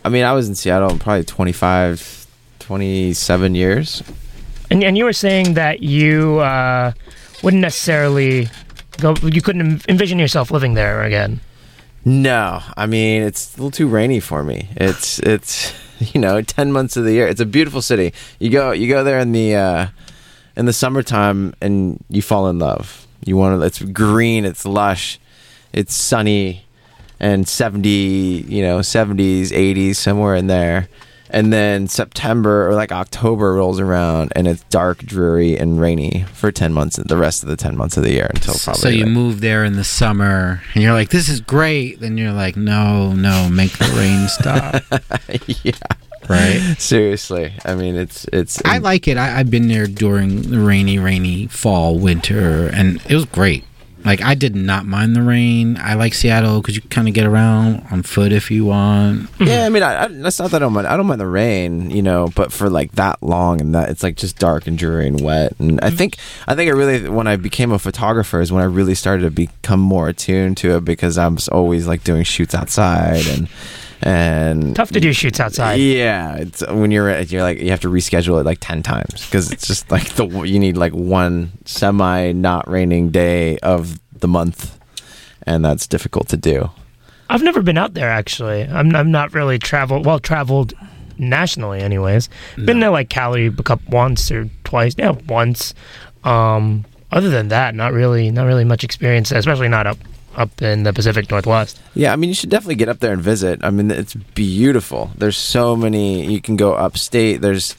[0.04, 2.26] I mean, I was in Seattle probably 25,
[2.58, 4.02] 27 years.
[4.72, 6.92] And and you were saying that you uh,
[7.42, 8.48] wouldn't necessarily
[8.98, 9.14] go.
[9.22, 11.40] You couldn't envision yourself living there again.
[12.06, 14.70] No, I mean it's a little too rainy for me.
[14.76, 15.74] It's it's
[16.14, 17.28] you know ten months of the year.
[17.28, 18.14] It's a beautiful city.
[18.38, 19.86] You go you go there in the uh,
[20.56, 23.06] in the summertime and you fall in love.
[23.26, 23.66] You want to.
[23.66, 24.46] It's green.
[24.46, 25.20] It's lush.
[25.74, 26.64] It's sunny,
[27.20, 30.88] and seventy you know seventies eighties somewhere in there.
[31.32, 36.52] And then September or like October rolls around and it's dark, dreary, and rainy for
[36.52, 36.96] ten months.
[36.96, 38.80] The rest of the ten months of the year until probably.
[38.82, 42.18] so you like- move there in the summer, and you're like, "This is great." Then
[42.18, 44.82] you're like, "No, no, make the rain stop."
[45.64, 45.72] yeah.
[46.28, 46.76] Right.
[46.78, 48.62] Seriously, I mean, it's it's.
[48.64, 49.16] I like it.
[49.16, 53.64] I, I've been there during the rainy, rainy fall, winter, and it was great.
[54.04, 55.78] Like I did not mind the rain.
[55.80, 59.28] I like Seattle because you kind of get around on foot if you want.
[59.38, 60.86] Yeah, I mean, I, I, that's not that I don't mind.
[60.86, 64.02] I don't mind the rain, you know, but for like that long and that it's
[64.02, 65.54] like just dark and dreary and wet.
[65.58, 66.16] And I think
[66.48, 69.30] I think I really when I became a photographer is when I really started to
[69.30, 73.48] become more attuned to it because I'm always like doing shoots outside and
[74.02, 75.74] and Tough to do shoots outside.
[75.76, 79.52] Yeah, it's when you're you're like you have to reschedule it like ten times because
[79.52, 84.78] it's just like the you need like one semi not raining day of the month,
[85.44, 86.68] and that's difficult to do.
[87.30, 88.64] I've never been out there actually.
[88.64, 90.74] I'm I'm not really traveled well traveled
[91.18, 92.28] nationally anyways.
[92.56, 94.94] Been to like Cali a couple once or twice.
[94.98, 95.74] Yeah, once.
[96.24, 99.98] Um other than that, not really not really much experience, especially not up
[100.36, 101.80] up in the Pacific Northwest.
[101.94, 103.60] Yeah, I mean, you should definitely get up there and visit.
[103.62, 105.10] I mean, it's beautiful.
[105.16, 106.26] There's so many.
[106.26, 107.40] You can go upstate.
[107.40, 107.76] There's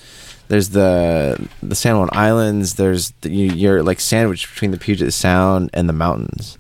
[0.48, 2.76] there's the the San Juan Islands.
[2.76, 6.58] There's the, you, you're like sandwiched between the Puget Sound and the mountains,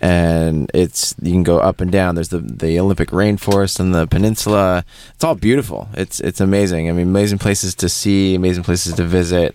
[0.00, 2.14] and it's you can go up and down.
[2.14, 4.84] There's the the Olympic rainforest and the peninsula.
[5.14, 5.88] It's all beautiful.
[5.94, 6.88] It's it's amazing.
[6.88, 9.54] I mean, amazing places to see, amazing places to visit.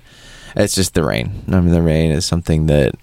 [0.56, 1.44] It's just the rain.
[1.48, 2.96] I mean, the rain is something that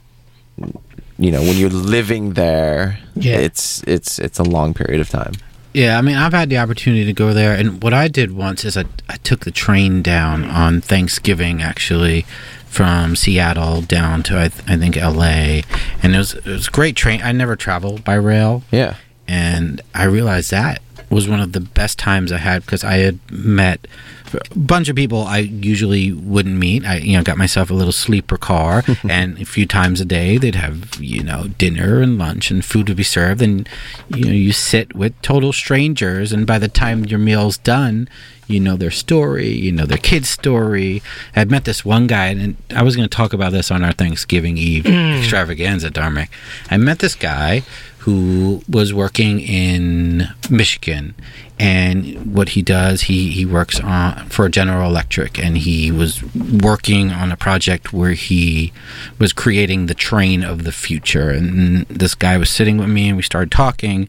[1.18, 3.36] you know when you're living there Yeah.
[3.38, 5.32] it's it's it's a long period of time
[5.72, 8.64] Yeah, I mean, I've had the opportunity to go there, and what I did once
[8.64, 12.24] is I, I took the train down on Thanksgiving, actually,
[12.66, 15.64] from Seattle down to I, th- I think L.A.
[16.02, 17.20] and it was it was a great train.
[17.22, 18.62] I never traveled by rail.
[18.72, 18.94] Yeah,
[19.28, 23.18] and I realized that was one of the best times I had because I had
[23.30, 23.86] met
[24.34, 26.84] a bunch of people I usually wouldn't meet.
[26.84, 30.36] I you know got myself a little sleeper car, and a few times a day
[30.36, 33.68] they'd have you know dinner and lunch and food would be served, and
[34.08, 38.08] you know you sit with total strangers, and by the time your meal's done.
[38.48, 41.02] You know their story, you know their kid's story.
[41.34, 43.90] I'd met this one guy, and I was going to talk about this on our
[43.92, 45.18] Thanksgiving Eve Mm.
[45.18, 46.28] extravaganza, Dharmic.
[46.70, 47.64] I met this guy
[48.06, 51.12] who was working in Michigan,
[51.58, 56.22] and what he does, he he works on for General Electric, and he was
[56.62, 58.72] working on a project where he
[59.18, 61.30] was creating the train of the future.
[61.30, 64.08] And this guy was sitting with me, and we started talking,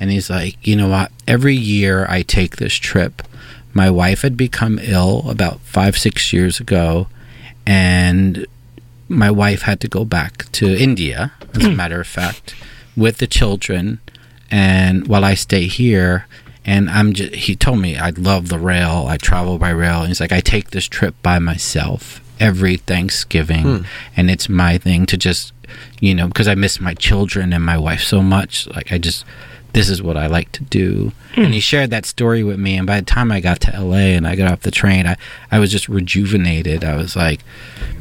[0.00, 1.12] and he's like, you know what?
[1.28, 3.20] Every year I take this trip.
[3.74, 7.08] My wife had become ill about five six years ago,
[7.66, 8.46] and
[9.06, 12.54] my wife had to go back to India, as a matter of fact,
[12.96, 14.00] with the children,
[14.50, 16.26] and while I stay here,
[16.64, 20.08] and I'm just, he told me I love the rail, I travel by rail, and
[20.08, 23.82] he's like, I take this trip by myself every Thanksgiving, Hmm.
[24.16, 25.52] and it's my thing to just,
[26.00, 29.24] you know, because I miss my children and my wife so much, like I just.
[29.74, 31.12] This is what I like to do.
[31.34, 31.42] Hmm.
[31.42, 32.76] And he shared that story with me.
[32.76, 35.16] And by the time I got to LA and I got off the train, I,
[35.50, 36.84] I was just rejuvenated.
[36.84, 37.40] I was like,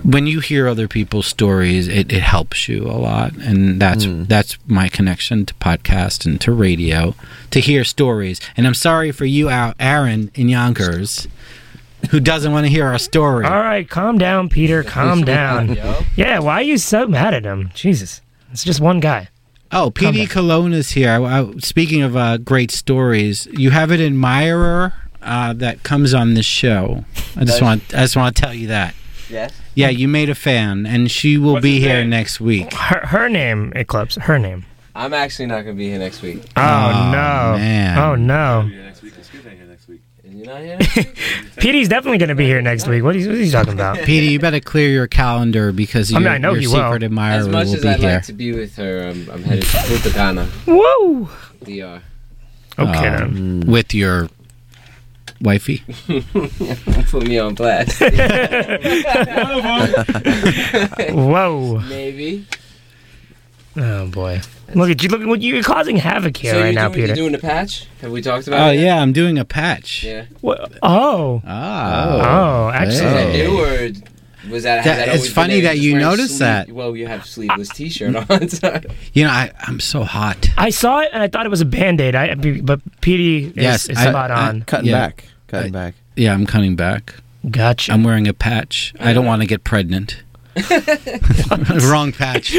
[0.04, 4.26] when you hear other people's stories, it, it helps you a lot, and that's hmm.
[4.26, 7.16] that's my connection to podcast and to radio
[7.52, 8.40] to hear stories.
[8.56, 11.28] And I'm sorry for you, Al- Aaron in Yonkers,
[12.12, 13.46] who doesn't want to hear our story.
[13.46, 14.84] All right, calm down, Peter.
[14.84, 15.78] Calm down.
[16.16, 17.72] Yeah, why are you so mad at him?
[17.74, 18.22] Jesus,
[18.52, 19.30] it's just one guy.
[19.76, 21.10] Oh, PD Cologne is here.
[21.10, 26.36] I, I- speaking of uh, great stories, you have an admirer uh, that comes on
[26.36, 27.06] this show.
[27.36, 28.94] I just want I just want to tell you that.
[29.30, 29.52] Yes.
[29.74, 32.72] Yeah, you made a fan, and she will be here next week.
[32.74, 34.16] Her, her name, Eclipse.
[34.16, 34.66] Her name.
[34.96, 36.44] I'm actually not gonna be here next week.
[36.56, 37.58] Oh, no.
[37.58, 37.98] man.
[37.98, 38.70] Oh no.
[40.44, 40.78] You're not here.
[41.58, 43.02] PD's definitely going to be here next week.
[43.04, 44.00] What are you, what are you talking about?
[44.00, 46.74] Petey, you better clear your calendar because I your, mean, I know your he will.
[46.76, 48.10] secret admirer As much will as be I'd here.
[48.16, 51.30] like to be with her, I'm, I'm headed to Punta Cana, Whoa.
[51.64, 52.02] DR.
[52.78, 54.28] Okay, Um, With your
[55.40, 55.84] wifey.
[56.08, 58.02] Put me on blast.
[61.12, 61.80] Whoa.
[61.88, 62.46] Maybe.
[63.78, 64.42] Oh boy.
[64.76, 65.10] Look at you!
[65.10, 67.08] Look, look you're causing havoc here so right you're now, doing, Peter.
[67.08, 67.88] You're doing a patch?
[68.02, 68.76] Have we talked about Oh it?
[68.76, 68.84] yet?
[68.86, 70.04] yeah, I'm doing a patch.
[70.04, 70.26] Yeah.
[70.42, 70.72] What?
[70.82, 71.42] Oh.
[71.46, 71.46] Oh.
[71.46, 72.96] Oh, actually.
[72.96, 74.84] Is that new or Was that?
[74.84, 76.72] That- that it's funny that you wearing noticed that.
[76.72, 78.50] Well, you have sleeveless T-shirt on.
[78.50, 78.82] so-
[79.14, 80.50] You know, I, I'm so hot.
[80.58, 82.16] I saw it and I thought it was a band aid.
[82.16, 84.62] I but PD is, Yes, is I- spot I- on.
[84.64, 85.08] Cutting Yeah.
[85.08, 85.26] back.
[85.48, 85.94] Cutting back.
[86.16, 87.16] Yeah, I'm cutting back.
[87.50, 87.92] Gotcha.
[87.92, 88.94] I'm wearing a patch.
[89.00, 89.28] I don't uh-huh.
[89.28, 90.24] want to get pregnant.
[91.90, 92.50] Wrong patch.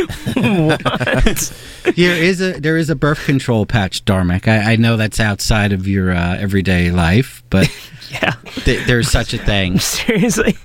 [1.94, 4.48] Here is a there is a birth control patch, Dharmic.
[4.48, 7.68] I, I know that's outside of your uh, everyday life, but
[8.10, 8.32] yeah,
[8.64, 9.78] th- there's such a thing.
[9.80, 10.56] Seriously,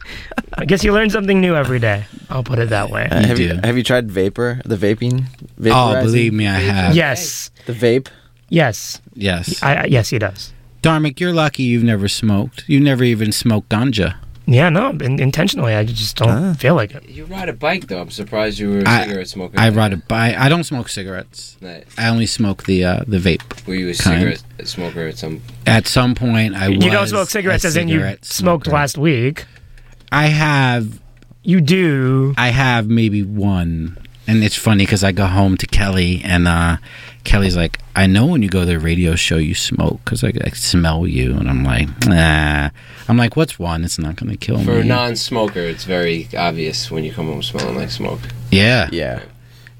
[0.53, 2.05] I guess you learn something new every day.
[2.29, 3.07] I'll put it that way.
[3.09, 4.61] Uh, have, you, have you tried vapor?
[4.65, 5.25] The vaping?
[5.65, 6.95] Oh, believe me, I have.
[6.95, 7.51] Yes.
[7.65, 8.07] The vape?
[8.49, 9.01] Yes.
[9.13, 9.61] Yes.
[9.61, 10.53] I, I, yes, he does.
[10.81, 12.63] Darmic, you're lucky you've never smoked.
[12.67, 14.15] You never even smoked ganja.
[14.51, 15.75] Yeah, no, in, intentionally.
[15.75, 17.07] I just don't feel like it.
[17.07, 18.01] You ride a bike though.
[18.01, 19.59] I'm surprised you were a I- cigarette smoker.
[19.59, 20.35] I ride a bike.
[20.37, 21.55] I don't smoke cigarettes.
[21.61, 21.85] Nice.
[21.99, 23.67] I only smoke the uh, the vape.
[23.67, 24.19] Were you a kind.
[24.39, 25.41] cigarette smoker at some?
[25.67, 26.83] At some point, I was.
[26.83, 28.71] you don't smoke cigarettes a as in you smoked smoker.
[28.71, 29.45] last week.
[30.11, 30.99] I have.
[31.43, 32.33] You do.
[32.35, 33.97] I have maybe one,
[34.29, 36.77] and it's funny because I go home to Kelly, and uh,
[37.23, 40.31] Kelly's like, "I know when you go to the radio show, you smoke because I,
[40.43, 42.69] I smell you," and I'm like, "Nah."
[43.07, 43.83] I'm like, "What's one?
[43.83, 47.11] It's not going to kill For me." For a non-smoker, it's very obvious when you
[47.11, 48.19] come home smelling like smoke.
[48.51, 48.87] Yeah.
[48.91, 49.21] Yeah.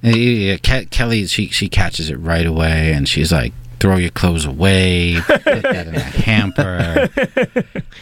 [0.02, 4.12] Yeah, yeah, Ke- Kelly, she she catches it right away, and she's like, "Throw your
[4.12, 7.10] clothes away, put that in a hamper."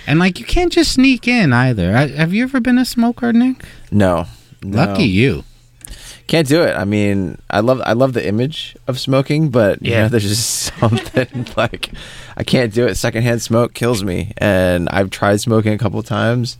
[0.08, 1.98] and like, you can't just sneak in either.
[1.98, 3.66] I, have you ever been a smoker, Nick?
[3.91, 4.28] No.
[4.64, 4.78] No.
[4.86, 5.43] Lucky you.
[6.28, 6.75] Can't do it.
[6.75, 10.01] I mean, I love I love the image of smoking, but you Yeah.
[10.03, 11.89] know, there's just something like
[12.36, 12.95] I can't do it.
[12.95, 16.57] Secondhand smoke kills me, and I've tried smoking a couple times.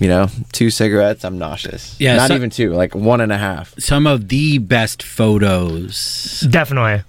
[0.00, 1.96] You know, two cigarettes, I'm nauseous.
[2.00, 3.74] Yeah, not so- even two, like one and a half.
[3.78, 7.02] Some of the best photos Definitely.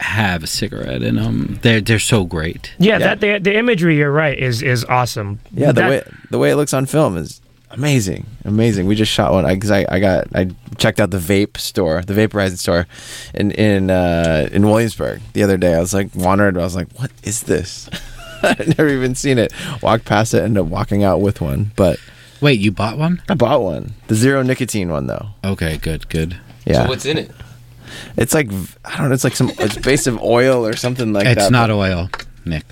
[0.00, 1.58] have a cigarette in them.
[1.62, 2.72] They're they're so great.
[2.78, 3.96] Yeah, that the, the imagery.
[3.96, 4.38] You're right.
[4.38, 5.40] Is is awesome.
[5.52, 7.40] Yeah, the That- way the way it looks on film is
[7.70, 8.86] amazing, amazing.
[8.86, 12.14] We just shot one because I, I got I checked out the vape store, the
[12.14, 12.86] vaporizing store,
[13.34, 15.74] in in uh, in Williamsburg the other day.
[15.74, 17.88] I was like wandering, I was like, what is this?
[18.42, 19.52] i've never even seen it.
[19.82, 21.72] Walked past it, ended up walking out with one.
[21.76, 21.98] But
[22.40, 23.22] wait, you bought one?
[23.28, 25.28] I bought one, the zero nicotine one though.
[25.44, 26.38] Okay, good, good.
[26.66, 27.30] Yeah, So what's in it?
[28.16, 28.48] it's like
[28.84, 29.14] I don't know.
[29.14, 31.38] It's like some it's based of oil or something like that.
[31.38, 32.10] it's not but- oil,
[32.44, 32.64] Nick.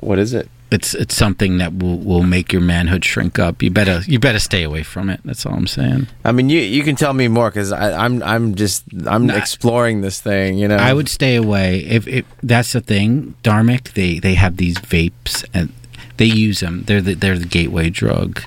[0.00, 0.48] What is it?
[0.70, 3.62] It's it's something that will, will make your manhood shrink up.
[3.62, 5.20] You better you better stay away from it.
[5.24, 6.08] That's all I'm saying.
[6.24, 10.20] I mean, you you can tell me more because I'm I'm just I'm exploring this
[10.20, 10.58] thing.
[10.58, 11.84] You know, I would stay away.
[11.84, 15.72] If, if that's the thing, Dharmic, they they have these vapes and
[16.16, 16.84] they use them.
[16.84, 18.42] They're the, they're the gateway drug.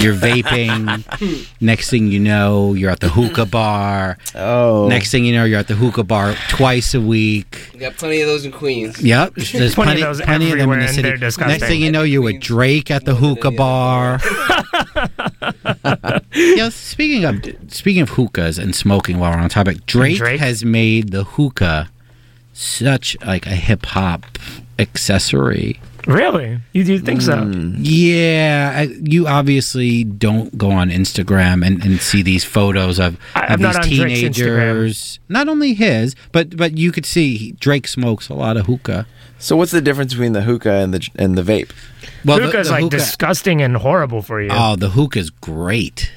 [0.00, 1.46] You're vaping.
[1.60, 4.16] next thing you know, you're at the hookah bar.
[4.34, 4.88] Oh.
[4.88, 7.70] Next thing you know, you're at the hookah bar twice a week.
[7.74, 9.02] You got plenty of those in Queens.
[9.02, 11.46] Yep, there's Plenty plenty, of those plenty of them in everywhere, the city.
[11.46, 14.18] Next thing you know, you're with Drake at the hookah bar.
[16.34, 20.40] yeah, speaking of speaking of hookahs and smoking, while we're on topic, Drake, Drake?
[20.40, 21.90] has made the hookah
[22.54, 24.24] such like a hip hop
[24.78, 25.80] accessory.
[26.06, 26.58] Really?
[26.72, 27.34] You do think so?
[27.36, 27.76] Mm.
[27.78, 33.54] Yeah, I, you obviously don't go on Instagram and, and see these photos of, I-
[33.54, 35.18] of these teenagers.
[35.28, 39.06] Not only his, but but you could see he- Drake smokes a lot of hookah.
[39.38, 41.70] So what's the difference between the hookah and the and the vape?
[42.24, 44.50] Well, the- Hookah's the like hookah- disgusting and horrible for you.
[44.52, 46.12] Oh, the hookah's great.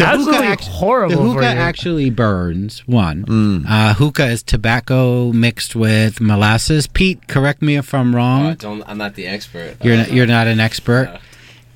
[0.00, 1.60] Absolutely act- horrible The for hookah you.
[1.60, 2.82] actually burns.
[2.86, 6.86] One, uh, hookah is tobacco mixed with molasses.
[6.86, 8.54] Pete, correct me if I'm Oh, I wrong.
[8.54, 9.76] don't, I'm not the expert.
[9.82, 11.18] you're Uh, not, you're not an expert,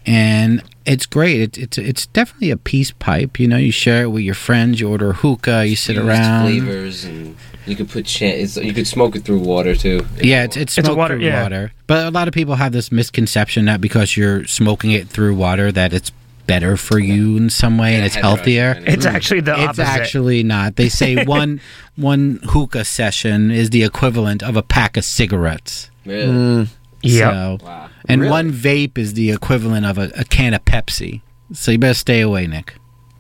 [0.07, 1.41] and it's great.
[1.41, 3.39] It, it's it's definitely a peace pipe.
[3.39, 4.81] You know, you share it with your friends.
[4.81, 5.67] You order a hookah.
[5.67, 6.47] You sit used around.
[6.47, 7.37] flavors and
[7.67, 8.25] you could put cha-
[8.63, 10.07] you could smoke it through water too.
[10.23, 11.43] Yeah, it's it's It's water, through yeah.
[11.43, 11.73] water.
[11.87, 15.71] But a lot of people have this misconception that because you're smoking it through water
[15.73, 16.11] that it's
[16.49, 18.75] better for you in some way and it's healthier.
[18.87, 19.83] It's actually the It's opposite.
[19.87, 20.75] actually not.
[20.75, 21.61] They say one
[21.95, 25.91] one hookah session is the equivalent of a pack of cigarettes.
[26.05, 26.67] Really?
[27.03, 27.33] Yep.
[27.33, 27.89] So, Wow.
[28.09, 28.31] and Really?
[28.33, 31.21] one vape is the equivalent of a, a can of Pepsi.
[31.53, 32.75] So you better stay away, Nick.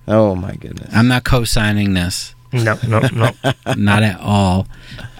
[0.08, 0.90] Oh my goodness.
[0.92, 2.34] I'm not co-signing this.
[2.52, 3.30] No, no, no.
[3.76, 4.66] Not at all.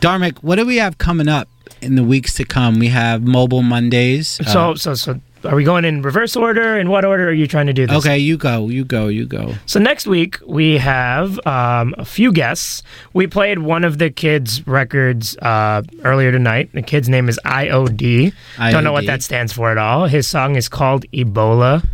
[0.00, 1.46] Dharmic, what do we have coming up
[1.82, 2.78] in the weeks to come?
[2.78, 4.28] We have Mobile Mondays.
[4.28, 6.78] so, Uh, so, so, are we going in reverse order?
[6.78, 7.96] In what order are you trying to do this?
[7.98, 9.54] okay, you go, you go, you go.
[9.66, 12.82] So next week we have um, a few guests.
[13.12, 16.70] We played one of the kids' records uh, earlier tonight.
[16.72, 18.32] The kid's name is IOD.
[18.70, 20.06] Don't know what that stands for at all.
[20.06, 21.84] His song is called Ebola.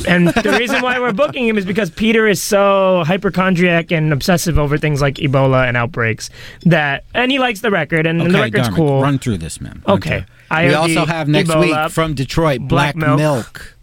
[0.08, 4.58] And the reason why we're booking him is because Peter is so hypochondriac and obsessive
[4.58, 6.30] over things like Ebola and outbreaks
[6.62, 9.00] that, and he likes the record, and, and the Okay, record's Dharmic, cool.
[9.02, 9.82] run through this, man.
[9.86, 10.24] Run Okay.
[10.50, 10.66] through.
[10.68, 13.18] We also have next Ebola, week from Detroit Black, Black Milk.
[13.18, 13.76] Milk.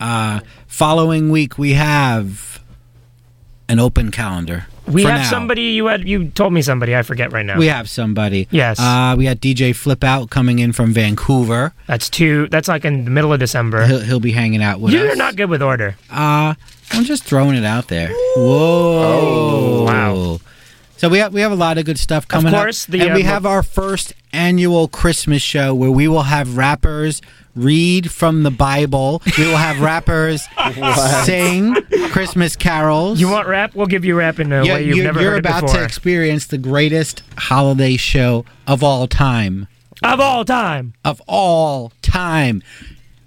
[0.00, 2.62] Uh, following week, we have
[3.68, 4.66] an open calendar.
[4.86, 5.30] We have now.
[5.30, 6.06] somebody you had.
[6.06, 6.94] You told me somebody.
[6.94, 7.58] I forget right now.
[7.58, 8.48] We have somebody.
[8.50, 8.78] Yes.
[8.78, 11.72] Uh, we got DJ Flip Out coming in from Vancouver.
[11.86, 12.48] That's two.
[12.48, 13.86] That's like in the middle of December.
[13.86, 15.16] He'll, he'll be hanging out with You're us.
[15.16, 15.96] not good with order.
[16.10, 16.54] Uh,
[16.90, 18.10] I'm just throwing it out there.
[18.36, 19.84] Whoa!
[19.84, 20.40] wow.
[21.04, 23.10] So we have we have a lot of good stuff coming course, up, the, and
[23.10, 27.20] uh, we have our first annual Christmas show where we will have rappers
[27.54, 29.20] read from the Bible.
[29.36, 30.44] We will have rappers
[31.26, 31.74] sing
[32.10, 33.20] Christmas carols.
[33.20, 33.74] You want rap?
[33.74, 35.64] We'll give you rap in a Yeah, way you've you're, never you're heard it about
[35.64, 35.76] before.
[35.80, 39.68] to experience the greatest holiday show of all time.
[40.02, 40.94] of all time.
[41.04, 42.62] Of all time.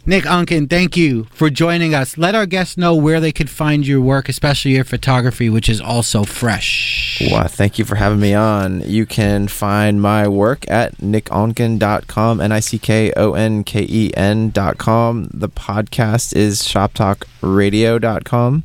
[0.10, 2.18] Nick Onken, thank you for joining us.
[2.18, 5.82] Let our guests know where they could find your work, especially your photography, which is
[5.82, 7.22] also fresh.
[7.30, 8.90] Wow, thank you for having me on.
[8.90, 14.14] You can find my work at nickonken.com, N I C K O N K E
[14.16, 15.30] N.com.
[15.34, 18.64] The podcast is shoptalkradio.com.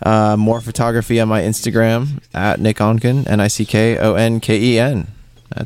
[0.00, 4.38] Uh, more photography on my Instagram at Nick Onken, N I C K O N
[4.38, 5.08] K E N.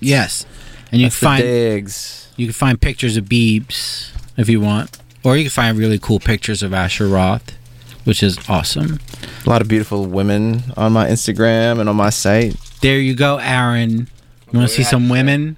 [0.00, 0.46] Yes.
[0.90, 2.32] And you can find digs.
[2.38, 4.98] you can find pictures of Beebs if you want.
[5.22, 7.56] Or you can find really cool pictures of Asher Roth,
[8.04, 9.00] which is awesome.
[9.46, 12.56] A lot of beautiful women on my Instagram and on my site.
[12.82, 14.08] There you go, Aaron.
[14.52, 15.56] You want to see some women?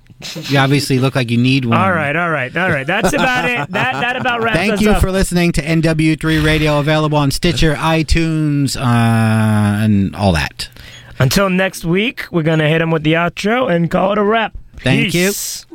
[0.49, 1.77] You obviously look like you need one.
[1.79, 2.87] All right, all right, all right.
[2.87, 3.57] That's about it.
[3.71, 5.03] That that about wraps Thank us you up.
[5.03, 10.71] for listening to NW3 Radio, available on Stitcher, iTunes, uh, and all that.
[11.19, 14.57] Until next week, we're gonna hit him with the outro and call it a wrap.
[14.79, 15.29] Thank you.
[15.29, 15.67] Peace.